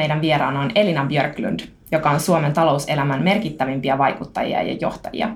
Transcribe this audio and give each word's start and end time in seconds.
Meidän 0.00 0.20
vieraana 0.20 0.60
on 0.60 0.70
Elina 0.74 1.04
Björklund, 1.04 1.60
joka 1.92 2.10
on 2.10 2.20
Suomen 2.20 2.52
talouselämän 2.52 3.22
merkittävimpiä 3.22 3.98
vaikuttajia 3.98 4.62
ja 4.62 4.76
johtajia. 4.80 5.28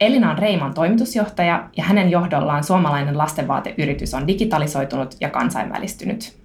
Elina 0.00 0.30
on 0.30 0.38
Reiman 0.38 0.74
toimitusjohtaja 0.74 1.68
ja 1.76 1.84
hänen 1.84 2.10
johdollaan 2.10 2.64
suomalainen 2.64 3.18
lastenvaateyritys 3.18 4.14
on 4.14 4.26
digitalisoitunut 4.26 5.16
ja 5.20 5.30
kansainvälistynyt. 5.30 6.36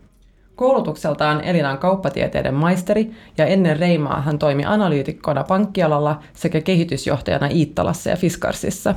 Koulutukseltaan 0.55 1.43
Elina 1.43 1.71
on 1.71 1.77
kauppatieteiden 1.77 2.53
maisteri 2.53 3.11
ja 3.37 3.45
ennen 3.45 3.79
Reimaa 3.79 4.21
hän 4.21 4.39
toimi 4.39 4.65
analyytikkona 4.65 5.43
pankkialalla 5.43 6.19
sekä 6.33 6.61
kehitysjohtajana 6.61 7.47
Iittalassa 7.47 8.09
ja 8.09 8.15
Fiskarsissa. 8.15 8.95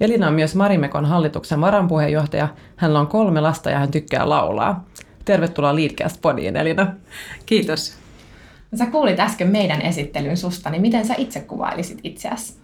Elina 0.00 0.28
on 0.28 0.34
myös 0.34 0.54
Marimekon 0.54 1.04
hallituksen 1.04 1.60
varanpuheenjohtaja. 1.60 2.48
Hänellä 2.76 3.00
on 3.00 3.06
kolme 3.06 3.40
lasta 3.40 3.70
ja 3.70 3.78
hän 3.78 3.90
tykkää 3.90 4.28
laulaa. 4.28 4.84
Tervetuloa 5.24 5.76
Leadcast-podiin, 5.76 6.56
Elina. 6.56 6.94
Kiitos. 7.46 7.96
Sä 8.78 8.86
kuulit 8.86 9.20
äsken 9.20 9.48
meidän 9.48 9.82
esittelyn 9.82 10.36
susta, 10.36 10.70
niin 10.70 10.82
miten 10.82 11.06
sä 11.06 11.14
itse 11.18 11.40
kuvailisit 11.40 11.98
itseäsi? 12.04 12.54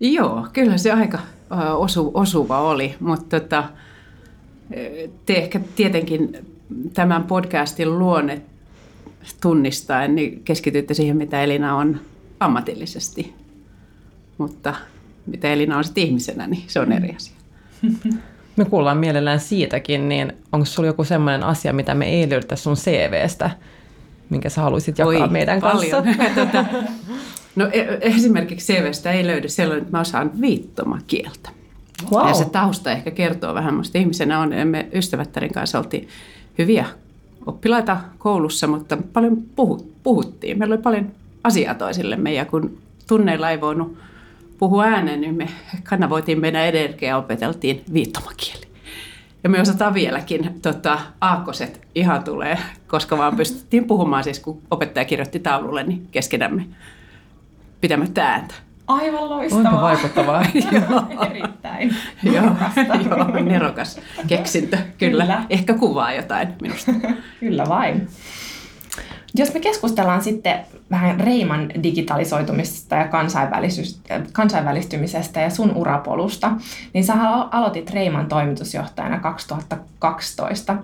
Joo, 0.00 0.46
kyllä 0.52 0.78
se 0.78 0.92
aika 0.92 1.18
osu, 1.76 2.10
osuva 2.14 2.60
oli, 2.60 2.94
mutta 3.00 3.40
tota, 3.40 3.64
te 5.26 5.34
ehkä 5.34 5.60
tietenkin 5.76 6.38
tämän 6.94 7.24
podcastin 7.24 7.98
luonne 7.98 8.42
tunnistaen, 9.40 10.14
niin 10.14 10.44
keskitytte 10.44 10.94
siihen, 10.94 11.16
mitä 11.16 11.42
Elina 11.42 11.76
on 11.76 12.00
ammatillisesti. 12.40 13.34
Mutta 14.38 14.74
mitä 15.26 15.52
Elina 15.52 15.78
on 15.78 15.84
sitten 15.84 16.04
ihmisenä, 16.04 16.46
niin 16.46 16.64
se 16.66 16.80
on 16.80 16.92
eri 16.92 17.16
asia. 17.16 17.36
Me 18.56 18.64
kuullaan 18.64 18.98
mielellään 18.98 19.40
siitäkin, 19.40 20.08
niin 20.08 20.32
onko 20.52 20.64
sulla 20.66 20.86
joku 20.86 21.04
sellainen 21.04 21.46
asia, 21.46 21.72
mitä 21.72 21.94
me 21.94 22.08
ei 22.08 22.30
löydetä 22.30 22.56
sun 22.56 22.76
CVstä, 22.76 23.50
minkä 24.30 24.48
sä 24.48 24.60
haluaisit 24.60 24.98
jakaa 24.98 25.22
Oi, 25.22 25.28
meidän 25.28 25.60
paljon. 25.60 26.04
kanssa? 26.04 26.24
tota, 26.44 26.64
no 27.56 27.68
e- 27.72 27.98
esimerkiksi 28.00 28.72
CVstä 28.72 29.12
ei 29.12 29.26
löydy 29.26 29.48
sellainen, 29.48 29.82
että 29.82 29.96
mä 29.96 30.00
osaan 30.00 30.30
viittomakieltä. 30.40 31.50
Wow. 32.12 32.28
Ja 32.28 32.34
se 32.34 32.44
tausta 32.44 32.92
ehkä 32.92 33.10
kertoo 33.10 33.54
vähän, 33.54 33.74
musta 33.74 33.98
ihmisenä 33.98 34.40
on, 34.40 34.50
me 34.64 34.88
ystävättärin 34.94 35.52
kanssa 35.52 35.78
oltiin 35.78 36.08
hyviä 36.58 36.86
oppilaita 37.46 37.96
koulussa, 38.18 38.66
mutta 38.66 38.98
paljon 39.12 39.36
puhuttiin. 40.02 40.58
Meillä 40.58 40.74
oli 40.74 40.82
paljon 40.82 41.12
asiaa 41.44 41.74
toisillemme 41.74 42.34
ja 42.34 42.44
kun 42.44 42.78
tunneilla 43.08 43.50
ei 43.50 43.60
voinut 43.60 43.98
puhua 44.62 44.84
ääneen, 44.84 45.20
niin 45.20 45.34
me 45.34 45.48
kanavoitiin 45.82 46.40
meidän 46.40 46.64
energiaa 46.64 47.08
ja 47.08 47.16
opeteltiin 47.16 47.84
viittomakieli. 47.92 48.66
Ja 49.44 49.50
me 49.50 49.60
osataan 49.60 49.94
vieläkin, 49.94 50.60
tota, 50.60 50.98
aakkoset 51.20 51.80
ihan 51.94 52.24
tulee, 52.24 52.58
koska 52.86 53.18
vaan 53.18 53.36
pystyttiin 53.36 53.84
puhumaan 53.84 54.24
siis, 54.24 54.40
kun 54.40 54.62
opettaja 54.70 55.04
kirjoitti 55.04 55.38
taululle, 55.38 55.82
niin 55.82 56.08
keskenämme 56.10 56.64
pitämättä 57.80 58.26
ääntä. 58.26 58.54
Aivan 58.86 59.30
loistavaa. 59.30 59.70
Onpa 59.70 59.82
vaikuttavaa. 59.82 60.44
Erittäin 61.30 61.96
joo, 62.22 62.44
joo, 63.04 63.40
nerokas 63.40 64.00
keksintö, 64.26 64.76
kyllä. 64.98 65.24
kyllä. 65.24 65.44
Ehkä 65.50 65.74
kuvaa 65.74 66.12
jotain 66.12 66.48
minusta. 66.60 66.92
kyllä 67.40 67.64
vain. 67.68 68.08
Jos 69.34 69.54
me 69.54 69.60
keskustellaan 69.60 70.22
sitten 70.22 70.60
vähän 70.90 71.20
Reiman 71.20 71.70
digitalisoitumisesta 71.82 72.94
ja 72.94 73.08
kansainvälistymisestä 74.32 75.40
ja 75.40 75.50
sun 75.50 75.76
urapolusta, 75.76 76.52
niin 76.92 77.04
sä 77.04 77.14
aloitit 77.50 77.90
Reiman 77.90 78.26
toimitusjohtajana 78.26 79.20
2012. 79.20 80.76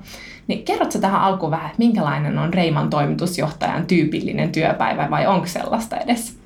Niin 0.46 0.64
kerrotko 0.64 0.98
tähän 0.98 1.20
alkuun 1.20 1.50
vähän, 1.50 1.66
että 1.66 1.78
minkälainen 1.78 2.38
on 2.38 2.54
Reiman 2.54 2.90
toimitusjohtajan 2.90 3.86
tyypillinen 3.86 4.52
työpäivä 4.52 5.10
vai 5.10 5.26
onko 5.26 5.46
sellaista 5.46 5.96
edes? 5.96 6.38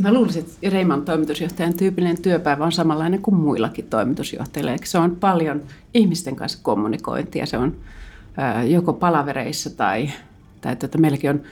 Mä 0.00 0.12
luulisin, 0.12 0.44
että 0.44 0.70
Reiman 0.70 1.04
toimitusjohtajan 1.04 1.74
tyypillinen 1.74 2.22
työpäivä 2.22 2.64
on 2.64 2.72
samanlainen 2.72 3.22
kuin 3.22 3.34
muillakin 3.34 3.86
toimitusjohtajilla. 3.90 4.70
Eli 4.70 4.78
se 4.84 4.98
on 4.98 5.16
paljon 5.16 5.62
ihmisten 5.94 6.36
kanssa 6.36 6.58
kommunikointia. 6.62 7.46
Se 7.46 7.58
on 7.58 7.76
joko 8.68 8.92
palavereissa 8.92 9.76
tai, 9.76 10.10
tai 10.60 10.76
tuota, 10.76 10.98
meilläkin 10.98 11.30
on, 11.30 11.42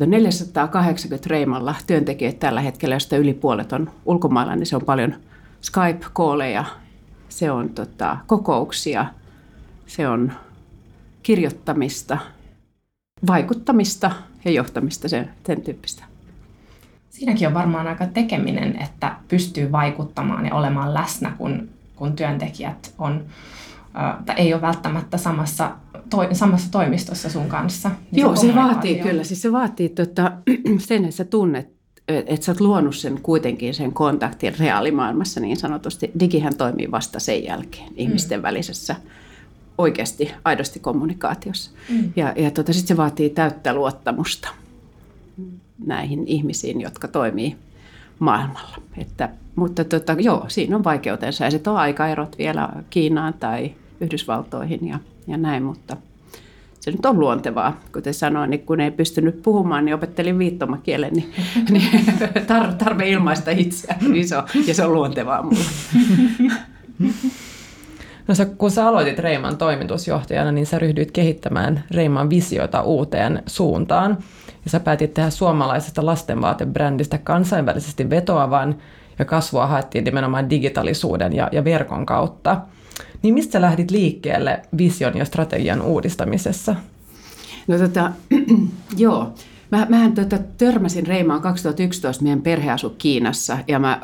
on 0.00 0.10
480 0.10 1.28
Reimalla 1.30 1.74
työntekijöitä 1.86 2.38
tällä 2.38 2.60
hetkellä, 2.60 2.94
josta 2.94 3.16
yli 3.16 3.34
puolet 3.34 3.72
on 3.72 3.90
ulkomailla, 4.04 4.56
niin 4.56 4.66
se 4.66 4.76
on 4.76 4.82
paljon 4.84 5.14
Skype-kooleja, 5.62 6.64
se 7.28 7.50
on 7.50 7.68
tota, 7.68 8.16
kokouksia, 8.26 9.06
se 9.86 10.08
on 10.08 10.32
kirjoittamista, 11.22 12.18
vaikuttamista 13.26 14.10
ja 14.44 14.50
johtamista, 14.50 15.08
sen, 15.08 15.30
sen 15.46 15.60
tyyppistä. 15.60 16.04
Siinäkin 17.10 17.48
on 17.48 17.54
varmaan 17.54 17.86
aika 17.86 18.06
tekeminen, 18.06 18.82
että 18.82 19.16
pystyy 19.28 19.72
vaikuttamaan 19.72 20.46
ja 20.46 20.54
olemaan 20.54 20.94
läsnä, 20.94 21.32
kun, 21.38 21.68
kun 21.96 22.16
työntekijät 22.16 22.94
on, 22.98 23.24
tai 24.26 24.36
ei 24.36 24.54
ole 24.54 24.62
välttämättä 24.62 25.16
samassa 25.16 25.70
to, 26.10 26.28
samassa 26.32 26.70
toimistossa 26.70 27.30
sun 27.30 27.48
kanssa. 27.48 27.90
Niin 28.10 28.22
Joo, 28.22 28.36
se, 28.36 28.46
se 28.46 28.54
vaatii 28.54 28.98
kyllä. 28.98 29.24
Siis 29.24 29.42
se 29.42 29.52
vaatii 29.52 29.88
tota, 29.88 30.32
sen, 30.78 31.04
että 31.04 31.16
sä 31.16 31.24
tunnet, 31.24 31.76
että 32.08 32.46
sä 32.46 32.52
oot 32.52 32.60
luonut 32.60 32.96
sen 32.96 33.20
kuitenkin 33.22 33.74
sen 33.74 33.92
kontaktin 33.92 34.58
reaalimaailmassa 34.58 35.40
niin 35.40 35.56
sanotusti. 35.56 36.10
Digihän 36.20 36.56
toimii 36.56 36.90
vasta 36.90 37.20
sen 37.20 37.44
jälkeen 37.44 37.92
ihmisten 37.96 38.40
mm. 38.40 38.42
välisessä 38.42 38.96
oikeasti, 39.78 40.32
aidosti 40.44 40.80
kommunikaatiossa. 40.80 41.70
Mm. 41.88 42.12
Ja, 42.16 42.32
ja 42.36 42.50
tota, 42.50 42.72
sitten 42.72 42.88
se 42.88 42.96
vaatii 42.96 43.30
täyttä 43.30 43.74
luottamusta 43.74 44.48
näihin 45.86 46.26
ihmisiin, 46.26 46.80
jotka 46.80 47.08
toimii 47.08 47.56
maailmalla. 48.18 48.76
Että, 48.98 49.28
mutta 49.56 49.84
tota, 49.84 50.12
joo, 50.12 50.44
siinä 50.48 50.76
on 50.76 50.84
vaikeutensa 50.84 51.44
ja 51.44 51.50
sitten 51.50 51.72
on 51.72 51.78
aikaerot 51.78 52.38
vielä 52.38 52.68
Kiinaan 52.90 53.34
tai 53.34 53.74
Yhdysvaltoihin 54.00 54.88
ja 54.88 54.98
ja 55.26 55.36
näin, 55.36 55.62
mutta 55.62 55.96
se 56.80 56.90
nyt 56.90 57.06
on 57.06 57.20
luontevaa. 57.20 57.80
Kuten 57.92 58.14
sanoin, 58.14 58.50
niin 58.50 58.66
kun 58.66 58.80
ei 58.80 58.90
pystynyt 58.90 59.42
puhumaan, 59.42 59.84
niin 59.84 59.94
opettelin 59.94 60.38
viittomakielen, 60.38 61.12
niin, 61.12 61.32
niin 61.70 62.02
tar, 62.46 62.72
tarve 62.72 63.08
ilmaista 63.08 63.50
itseään 63.50 64.00
niin 64.00 64.16
iso 64.16 64.42
ja 64.66 64.74
se 64.74 64.84
on 64.84 64.92
luontevaa 64.92 65.42
mulle. 65.42 65.64
No 68.28 68.34
sä, 68.34 68.44
kun 68.44 68.70
sä 68.70 68.88
aloitit 68.88 69.18
Reiman 69.18 69.56
toimitusjohtajana, 69.56 70.52
niin 70.52 70.66
sä 70.66 70.78
ryhdyit 70.78 71.10
kehittämään 71.10 71.84
Reiman 71.90 72.30
visiota 72.30 72.82
uuteen 72.82 73.42
suuntaan. 73.46 74.18
Ja 74.64 74.70
sä 74.70 74.80
päätit 74.80 75.14
tehdä 75.14 75.30
suomalaisesta 75.30 76.06
lastenvaatebrändistä 76.06 77.18
kansainvälisesti 77.18 78.10
vetoavan 78.10 78.76
ja 79.18 79.24
kasvua 79.24 79.66
haettiin 79.66 80.04
nimenomaan 80.04 80.50
digitalisuuden 80.50 81.32
ja, 81.32 81.48
ja 81.52 81.64
verkon 81.64 82.06
kautta. 82.06 82.60
Niin 83.22 83.34
mistä 83.34 83.60
lähdit 83.60 83.90
liikkeelle 83.90 84.62
vision 84.78 85.16
ja 85.16 85.24
strategian 85.24 85.82
uudistamisessa? 85.82 86.76
No 87.66 87.78
tota, 87.78 88.12
joo. 88.96 89.34
Mä, 89.70 89.86
mähän 89.88 90.12
tota, 90.14 90.38
törmäsin 90.58 91.06
Reimaan 91.06 91.42
2011, 91.42 92.24
meidän 92.24 92.42
perhe 92.42 92.70
asui 92.70 92.94
Kiinassa 92.98 93.58
ja 93.68 93.78
mä 93.78 94.00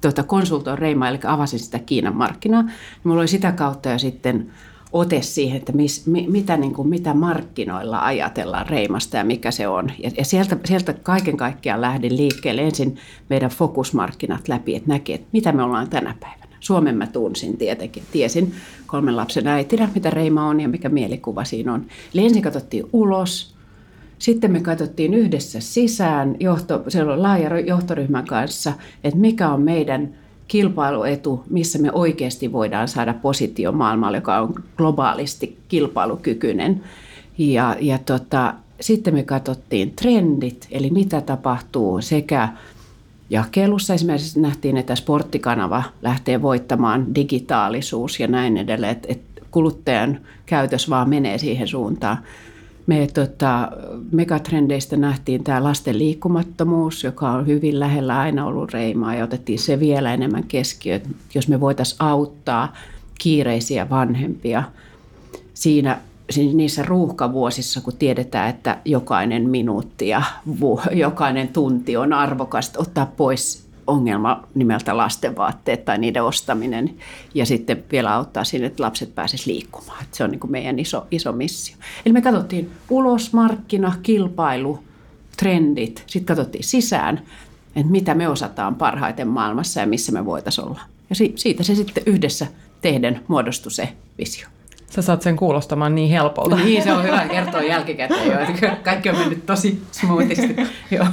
tota, 0.00 0.22
konsultoin 0.22 0.78
Reimaa, 0.78 1.08
eli 1.08 1.18
avasin 1.24 1.58
sitä 1.58 1.78
Kiinan 1.78 2.16
markkinaa. 2.16 2.64
Mulla 3.04 3.20
oli 3.20 3.28
sitä 3.28 3.52
kautta 3.52 3.88
jo 3.90 3.98
sitten 3.98 4.50
ote 4.92 5.22
siihen, 5.22 5.56
että 5.56 5.72
mis, 5.72 6.06
mi, 6.06 6.26
mitä, 6.28 6.56
niin 6.56 6.74
kuin, 6.74 6.88
mitä 6.88 7.14
markkinoilla 7.14 8.04
ajatellaan 8.04 8.66
Reimasta 8.66 9.16
ja 9.16 9.24
mikä 9.24 9.50
se 9.50 9.68
on. 9.68 9.92
Ja, 9.98 10.10
ja 10.18 10.24
sieltä, 10.24 10.56
sieltä 10.64 10.92
kaiken 10.92 11.36
kaikkiaan 11.36 11.80
lähdin 11.80 12.16
liikkeelle 12.16 12.62
ensin 12.62 12.96
meidän 13.28 13.50
fokusmarkkinat 13.50 14.48
läpi, 14.48 14.76
että 14.76 14.88
näki, 14.88 15.14
että 15.14 15.28
mitä 15.32 15.52
me 15.52 15.62
ollaan 15.62 15.90
tänä 15.90 16.14
päivänä. 16.20 16.37
Suomen 16.60 16.96
mä 16.96 17.06
tunsin 17.06 17.56
tietenkin. 17.56 18.02
Tiesin 18.12 18.52
kolmen 18.86 19.16
lapsen 19.16 19.46
äitinä, 19.46 19.88
mitä 19.94 20.10
Reima 20.10 20.48
on 20.48 20.60
ja 20.60 20.68
mikä 20.68 20.88
mielikuva 20.88 21.44
siinä 21.44 21.72
on. 21.72 21.86
Eli 22.14 22.24
ensin 22.24 22.42
katsottiin 22.42 22.86
ulos, 22.92 23.54
sitten 24.18 24.52
me 24.52 24.60
katsottiin 24.60 25.14
yhdessä 25.14 25.60
sisään 25.60 26.36
johto, 26.40 26.84
siellä 26.88 27.12
on 27.12 27.22
laaja 27.22 27.60
johtoryhmän 27.60 28.26
kanssa, 28.26 28.72
että 29.04 29.20
mikä 29.20 29.48
on 29.48 29.62
meidän 29.62 30.14
kilpailuetu, 30.48 31.44
missä 31.50 31.78
me 31.78 31.92
oikeasti 31.92 32.52
voidaan 32.52 32.88
saada 32.88 33.14
positio 33.14 33.72
maailmalle, 33.72 34.16
joka 34.16 34.38
on 34.38 34.54
globaalisti 34.76 35.58
kilpailukykyinen. 35.68 36.82
Ja, 37.38 37.76
ja 37.80 37.98
tota, 37.98 38.54
sitten 38.80 39.14
me 39.14 39.22
katsottiin 39.22 39.90
trendit, 39.96 40.68
eli 40.70 40.90
mitä 40.90 41.20
tapahtuu 41.20 42.00
sekä 42.00 42.48
jakelussa. 43.30 43.94
Esimerkiksi 43.94 44.40
nähtiin, 44.40 44.76
että 44.76 44.94
sporttikanava 44.94 45.82
lähtee 46.02 46.42
voittamaan 46.42 47.14
digitaalisuus 47.14 48.20
ja 48.20 48.26
näin 48.26 48.56
edelleen, 48.56 48.92
että, 48.92 49.08
että 49.10 49.42
kuluttajan 49.50 50.20
käytös 50.46 50.90
vaan 50.90 51.08
menee 51.08 51.38
siihen 51.38 51.68
suuntaan. 51.68 52.18
Me 52.86 53.08
tota, 53.14 53.72
megatrendeistä 54.12 54.96
nähtiin 54.96 55.44
tämä 55.44 55.64
lasten 55.64 55.98
liikkumattomuus, 55.98 57.04
joka 57.04 57.30
on 57.30 57.46
hyvin 57.46 57.80
lähellä 57.80 58.18
aina 58.18 58.46
ollut 58.46 58.72
reimaa 58.72 59.14
ja 59.14 59.24
otettiin 59.24 59.58
se 59.58 59.80
vielä 59.80 60.14
enemmän 60.14 60.44
keskiöön, 60.44 61.00
jos 61.34 61.48
me 61.48 61.60
voitaisiin 61.60 62.02
auttaa 62.02 62.76
kiireisiä 63.18 63.90
vanhempia 63.90 64.62
siinä 65.54 65.98
niissä 66.36 66.82
ruuhkavuosissa, 66.82 67.80
kun 67.80 67.96
tiedetään, 67.96 68.50
että 68.50 68.78
jokainen 68.84 69.50
minuutti 69.50 70.08
ja 70.08 70.22
jokainen 70.92 71.48
tunti 71.48 71.96
on 71.96 72.12
arvokasta, 72.12 72.80
ottaa 72.80 73.12
pois 73.16 73.68
ongelma 73.86 74.42
nimeltä 74.54 74.96
lastenvaatteet 74.96 75.84
tai 75.84 75.98
niiden 75.98 76.24
ostaminen 76.24 76.94
ja 77.34 77.46
sitten 77.46 77.84
vielä 77.92 78.14
auttaa 78.14 78.44
siinä, 78.44 78.66
että 78.66 78.82
lapset 78.82 79.14
pääsisivät 79.14 79.46
liikkumaan. 79.46 80.04
Se 80.12 80.24
on 80.24 80.30
niin 80.30 80.40
kuin 80.40 80.50
meidän 80.50 80.78
iso, 80.78 81.06
iso 81.10 81.32
missio. 81.32 81.76
Eli 82.06 82.12
me 82.12 82.20
katsottiin 82.20 82.70
ulos, 82.90 83.32
markkina, 83.32 83.94
kilpailu, 84.02 84.78
trendit, 85.36 86.04
sitten 86.06 86.36
katsottiin 86.36 86.64
sisään, 86.64 87.22
että 87.76 87.92
mitä 87.92 88.14
me 88.14 88.28
osataan 88.28 88.74
parhaiten 88.74 89.28
maailmassa 89.28 89.80
ja 89.80 89.86
missä 89.86 90.12
me 90.12 90.24
voitaisiin 90.24 90.66
olla. 90.66 90.80
Ja 91.10 91.16
siitä 91.36 91.62
se 91.62 91.74
sitten 91.74 92.02
yhdessä 92.06 92.46
tehden 92.80 93.20
muodostui 93.28 93.72
se 93.72 93.92
visio. 94.18 94.48
Sä 94.90 95.02
saat 95.02 95.22
sen 95.22 95.36
kuulostamaan 95.36 95.94
niin 95.94 96.10
helpolta. 96.10 96.56
Niin, 96.64 96.82
se 96.82 96.92
on 96.92 97.02
hyvä 97.02 97.28
kertoa 97.28 97.62
jälkikäteen 97.62 98.26
jo, 98.26 98.40
että 98.40 98.76
kaikki 98.82 99.10
on 99.10 99.18
mennyt 99.18 99.46
tosi 99.46 99.82
smoothisti. 99.92 100.56
Joo. 100.96 101.06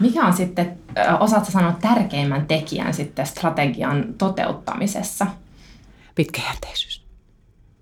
Mikä 0.00 0.24
on 0.24 0.32
sitten, 0.32 0.78
osaatko 1.20 1.50
sanoa 1.50 1.76
tärkeimmän 1.80 2.46
tekijän 2.46 2.94
sitten 2.94 3.26
strategian 3.26 4.04
toteuttamisessa? 4.18 5.26
Pitkäjänteisyys. 6.14 7.02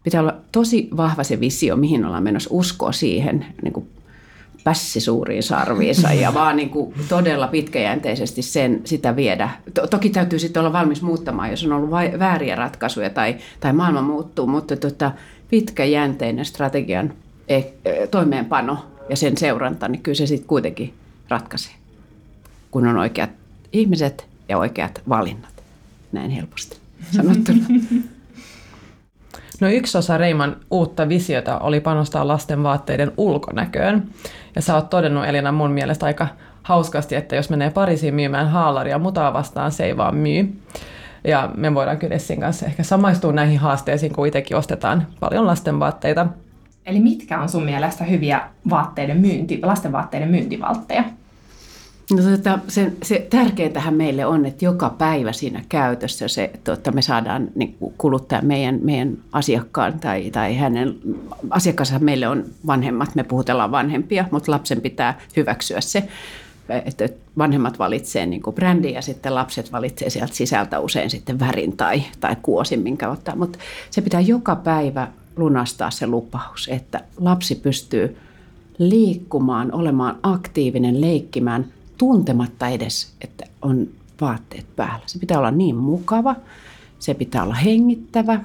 Pitää 0.02 0.20
olla 0.20 0.34
tosi 0.52 0.88
vahva 0.96 1.24
se 1.24 1.40
visio, 1.40 1.76
mihin 1.76 2.04
ollaan 2.04 2.22
menossa, 2.22 2.50
uskoa 2.52 2.92
siihen 2.92 3.46
niin 3.62 3.72
kuin 3.72 3.90
pässi 4.64 5.00
suuriin 5.00 5.42
sarviinsa 5.42 6.12
ja 6.12 6.34
vaan 6.40 6.56
niin 6.56 6.70
kuin 6.70 6.94
todella 7.08 7.48
pitkäjänteisesti 7.48 8.42
sen, 8.42 8.80
sitä 8.84 9.16
viedä. 9.16 9.50
Toki 9.90 10.10
täytyy 10.10 10.38
sitten 10.38 10.60
olla 10.60 10.72
valmis 10.72 11.02
muuttamaan, 11.02 11.50
jos 11.50 11.64
on 11.64 11.72
ollut 11.72 11.90
vääriä 12.18 12.56
ratkaisuja 12.56 13.10
tai, 13.10 13.36
tai 13.60 13.72
maailma 13.72 14.02
muuttuu, 14.02 14.46
mutta 14.46 14.76
tota, 14.76 15.12
pitkäjänteinen 15.50 16.44
strategian 16.44 17.12
e, 17.48 17.56
e, 17.56 18.06
toimeenpano 18.06 18.78
ja 19.08 19.16
sen 19.16 19.36
seuranta, 19.36 19.88
niin 19.88 20.02
kyllä 20.02 20.16
se 20.16 20.26
sitten 20.26 20.48
kuitenkin 20.48 20.94
ratkaisee 21.28 21.80
kun 22.70 22.86
on 22.86 22.96
oikeat 22.96 23.30
ihmiset 23.72 24.26
ja 24.48 24.58
oikeat 24.58 25.02
valinnat. 25.08 25.62
Näin 26.12 26.30
helposti 26.30 26.76
sanottuna. 27.10 27.66
No 29.60 29.68
yksi 29.68 29.98
osa 29.98 30.18
Reiman 30.18 30.56
uutta 30.70 31.08
visiota 31.08 31.58
oli 31.58 31.80
panostaa 31.80 32.28
lasten 32.28 32.62
vaatteiden 32.62 33.12
ulkonäköön. 33.16 34.08
Ja 34.56 34.62
sä 34.62 34.74
oot 34.74 34.90
todennut 34.90 35.26
Elina 35.26 35.52
mun 35.52 35.70
mielestä 35.70 36.06
aika 36.06 36.26
hauskasti, 36.62 37.14
että 37.14 37.36
jos 37.36 37.50
menee 37.50 37.70
Pariisiin 37.70 38.14
myymään 38.14 38.48
haalaria 38.48 38.98
mutaa 38.98 39.32
vastaan, 39.32 39.72
se 39.72 39.84
ei 39.84 39.96
vaan 39.96 40.16
myy. 40.16 40.60
Ja 41.24 41.50
me 41.56 41.74
voidaan 41.74 41.98
kyllä 41.98 42.14
Essin 42.14 42.40
kanssa 42.40 42.66
ehkä 42.66 42.82
samaistua 42.82 43.32
näihin 43.32 43.58
haasteisiin, 43.58 44.12
kun 44.12 44.26
itsekin 44.26 44.56
ostetaan 44.56 45.06
paljon 45.20 45.46
lasten 45.46 45.80
vaatteita. 45.80 46.26
Eli 46.86 47.00
mitkä 47.00 47.40
on 47.40 47.48
sun 47.48 47.64
mielestä 47.64 48.04
hyviä 48.04 48.40
vaatteiden 48.70 49.16
myynti, 49.16 49.60
lastenvaatteiden 49.62 50.30
myyntivaltteja? 50.30 51.04
No, 52.10 52.22
tota, 52.36 52.58
se, 52.68 52.92
se 53.02 53.26
tärkeintähän 53.30 53.94
meille 53.94 54.26
on, 54.26 54.46
että 54.46 54.64
joka 54.64 54.90
päivä 54.90 55.32
siinä 55.32 55.64
käytössä 55.68 56.28
se, 56.28 56.50
että 56.54 56.90
me 56.90 57.02
saadaan 57.02 57.48
niin 57.54 57.76
kuluttaa 57.98 58.42
meidän, 58.42 58.78
meidän 58.82 59.18
asiakkaan 59.32 60.00
tai, 60.00 60.30
tai 60.30 60.56
hänen 60.56 60.96
asiakkaansa 61.50 61.98
meille 61.98 62.28
on 62.28 62.44
vanhemmat, 62.66 63.14
me 63.14 63.24
puhutellaan 63.24 63.70
vanhempia, 63.70 64.24
mutta 64.30 64.52
lapsen 64.52 64.80
pitää 64.80 65.20
hyväksyä 65.36 65.80
se, 65.80 66.08
että 66.84 67.08
vanhemmat 67.38 67.78
valitsee 67.78 68.26
niin 68.26 68.42
kuin 68.42 68.56
brändin 68.56 68.94
ja 68.94 69.02
sitten 69.02 69.34
lapset 69.34 69.72
valitsee 69.72 70.10
sieltä 70.10 70.34
sisältä 70.34 70.80
usein 70.80 71.10
sitten 71.10 71.40
värin 71.40 71.76
tai, 71.76 72.02
tai 72.20 72.36
kuosin, 72.42 72.80
minkä 72.80 73.10
ottaa. 73.10 73.36
Mutta 73.36 73.58
se 73.90 74.00
pitää 74.00 74.20
joka 74.20 74.56
päivä 74.56 75.08
lunastaa 75.36 75.90
se 75.90 76.06
lupaus, 76.06 76.68
että 76.72 77.00
lapsi 77.16 77.54
pystyy 77.54 78.16
liikkumaan, 78.78 79.72
olemaan 79.72 80.18
aktiivinen, 80.22 81.00
leikkimään– 81.00 81.66
tuntematta 82.00 82.68
edes, 82.68 83.12
että 83.20 83.44
on 83.62 83.88
vaatteet 84.20 84.66
päällä. 84.76 85.02
Se 85.06 85.18
pitää 85.18 85.38
olla 85.38 85.50
niin 85.50 85.76
mukava, 85.76 86.36
se 86.98 87.14
pitää 87.14 87.42
olla 87.42 87.54
hengittävä, 87.54 88.40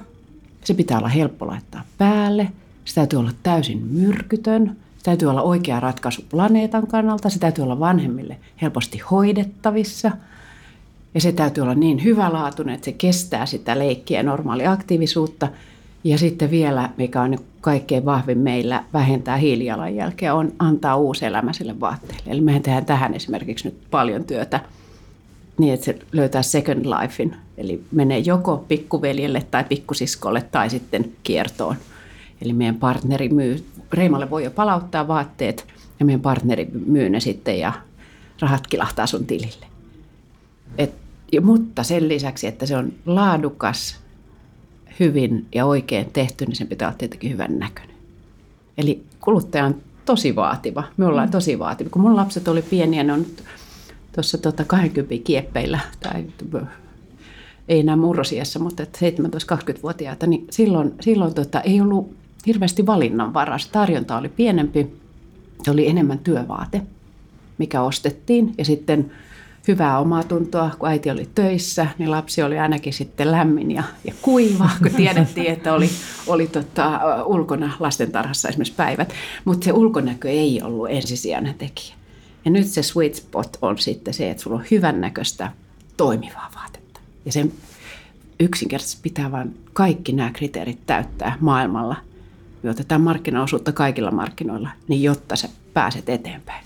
se 0.64 0.74
pitää 0.74 0.98
olla 0.98 1.08
helppo 1.08 1.46
laittaa 1.46 1.84
päälle, 1.98 2.52
se 2.84 2.94
täytyy 2.94 3.18
olla 3.18 3.30
täysin 3.42 3.86
myrkytön, 3.86 4.76
se 4.98 5.04
täytyy 5.04 5.30
olla 5.30 5.42
oikea 5.42 5.80
ratkaisu 5.80 6.24
planeetan 6.28 6.86
kannalta, 6.86 7.30
se 7.30 7.38
täytyy 7.38 7.64
olla 7.64 7.80
vanhemmille 7.80 8.36
helposti 8.62 8.98
hoidettavissa 8.98 10.10
ja 11.14 11.20
se 11.20 11.32
täytyy 11.32 11.62
olla 11.62 11.74
niin 11.74 12.04
hyvälaatuinen, 12.04 12.74
että 12.74 12.84
se 12.84 12.92
kestää 12.92 13.46
sitä 13.46 13.78
leikkiä 13.78 14.18
ja 14.18 14.22
normaalia 14.22 14.72
aktiivisuutta– 14.72 15.48
ja 16.06 16.18
sitten 16.18 16.50
vielä, 16.50 16.90
mikä 16.96 17.22
on 17.22 17.38
kaikkein 17.60 18.04
vahvin 18.04 18.38
meillä, 18.38 18.84
vähentää 18.92 19.36
hiilijalanjälkeä, 19.36 20.34
on 20.34 20.52
antaa 20.58 20.96
uusi 20.96 21.26
elämä 21.26 21.52
sille 21.52 21.80
vaatteelle. 21.80 22.22
Eli 22.26 22.40
mehän 22.40 22.62
tehdään 22.62 22.84
tähän 22.84 23.14
esimerkiksi 23.14 23.68
nyt 23.68 23.76
paljon 23.90 24.24
työtä 24.24 24.60
niin, 25.58 25.74
että 25.74 25.86
se 25.86 25.98
löytää 26.12 26.42
second 26.42 26.86
lifein. 26.86 27.36
Eli 27.56 27.82
menee 27.92 28.18
joko 28.18 28.64
pikkuveljelle 28.68 29.46
tai 29.50 29.64
pikkusiskolle 29.64 30.42
tai 30.52 30.70
sitten 30.70 31.12
kiertoon. 31.22 31.76
Eli 32.42 32.52
meidän 32.52 32.76
partneri 32.76 33.28
myy, 33.28 33.66
Reimalle 33.92 34.30
voi 34.30 34.44
jo 34.44 34.50
palauttaa 34.50 35.08
vaatteet 35.08 35.66
ja 36.00 36.06
meidän 36.06 36.20
partneri 36.20 36.68
myy 36.86 37.08
ne 37.08 37.20
sitten 37.20 37.58
ja 37.58 37.72
rahat 38.40 38.66
kilahtaa 38.66 39.06
sun 39.06 39.26
tilille. 39.26 39.66
Et, 40.78 40.94
mutta 41.40 41.82
sen 41.82 42.08
lisäksi, 42.08 42.46
että 42.46 42.66
se 42.66 42.76
on 42.76 42.92
laadukas, 43.06 44.05
hyvin 45.00 45.46
ja 45.54 45.66
oikein 45.66 46.10
tehty, 46.12 46.46
niin 46.46 46.56
sen 46.56 46.66
pitää 46.66 46.88
olla 46.88 46.98
tietenkin 46.98 47.32
hyvän 47.32 47.58
näköinen. 47.58 47.96
Eli 48.78 49.02
kuluttaja 49.20 49.64
on 49.64 49.76
tosi 50.04 50.36
vaativa. 50.36 50.84
Me 50.96 51.06
ollaan 51.06 51.28
mm. 51.28 51.32
tosi 51.32 51.58
vaativa. 51.58 51.90
Kun 51.90 52.02
mun 52.02 52.16
lapset 52.16 52.48
oli 52.48 52.62
pieniä, 52.62 53.04
ne 53.04 53.12
on 53.12 53.26
tuossa 54.14 54.38
tota 54.38 54.64
20 54.64 55.14
kieppeillä, 55.24 55.80
tai 56.00 56.24
ei 57.68 57.80
enää 57.80 57.96
murrosiassa, 57.96 58.58
mutta 58.58 58.82
17-20-vuotiaita, 58.82 60.26
niin 60.26 60.46
silloin, 60.50 60.94
silloin 61.00 61.34
tota, 61.34 61.60
ei 61.60 61.80
ollut 61.80 62.14
hirveästi 62.46 62.86
valinnanvaraa. 62.86 63.58
Tarjonta 63.72 64.18
oli 64.18 64.28
pienempi, 64.28 64.92
se 65.62 65.70
oli 65.70 65.88
enemmän 65.88 66.18
työvaate, 66.18 66.82
mikä 67.58 67.82
ostettiin. 67.82 68.54
Ja 68.58 68.64
sitten 68.64 69.12
hyvää 69.68 69.98
omaa 69.98 70.22
tuntoa, 70.22 70.70
kun 70.78 70.88
äiti 70.88 71.10
oli 71.10 71.28
töissä, 71.34 71.86
niin 71.98 72.10
lapsi 72.10 72.42
oli 72.42 72.58
ainakin 72.58 72.92
sitten 72.92 73.32
lämmin 73.32 73.70
ja, 73.70 73.82
ja 74.04 74.14
kuiva, 74.22 74.70
kun 74.82 74.90
tiedettiin, 74.90 75.52
että 75.52 75.72
oli, 75.72 75.90
oli 76.26 76.46
tota, 76.46 77.00
ulkona 77.24 77.72
lastentarhassa 77.80 78.48
esimerkiksi 78.48 78.74
päivät. 78.76 79.12
Mutta 79.44 79.64
se 79.64 79.72
ulkonäkö 79.72 80.30
ei 80.30 80.62
ollut 80.62 80.90
ensisijainen 80.90 81.54
tekijä. 81.54 81.94
Ja 82.44 82.50
nyt 82.50 82.66
se 82.66 82.82
sweet 82.82 83.14
spot 83.14 83.56
on 83.62 83.78
sitten 83.78 84.14
se, 84.14 84.30
että 84.30 84.42
sulla 84.42 84.56
on 84.56 84.64
hyvännäköistä 84.70 85.52
toimivaa 85.96 86.50
vaatetta. 86.54 87.00
Ja 87.24 87.32
sen 87.32 87.52
yksinkertaisesti 88.40 89.02
pitää 89.02 89.32
vain 89.32 89.58
kaikki 89.72 90.12
nämä 90.12 90.30
kriteerit 90.30 90.86
täyttää 90.86 91.36
maailmalla. 91.40 91.96
Me 92.62 92.70
otetaan 92.70 93.00
markkinaosuutta 93.00 93.72
kaikilla 93.72 94.10
markkinoilla, 94.10 94.68
niin 94.88 95.02
jotta 95.02 95.36
sä 95.36 95.48
pääset 95.74 96.08
eteenpäin. 96.08 96.65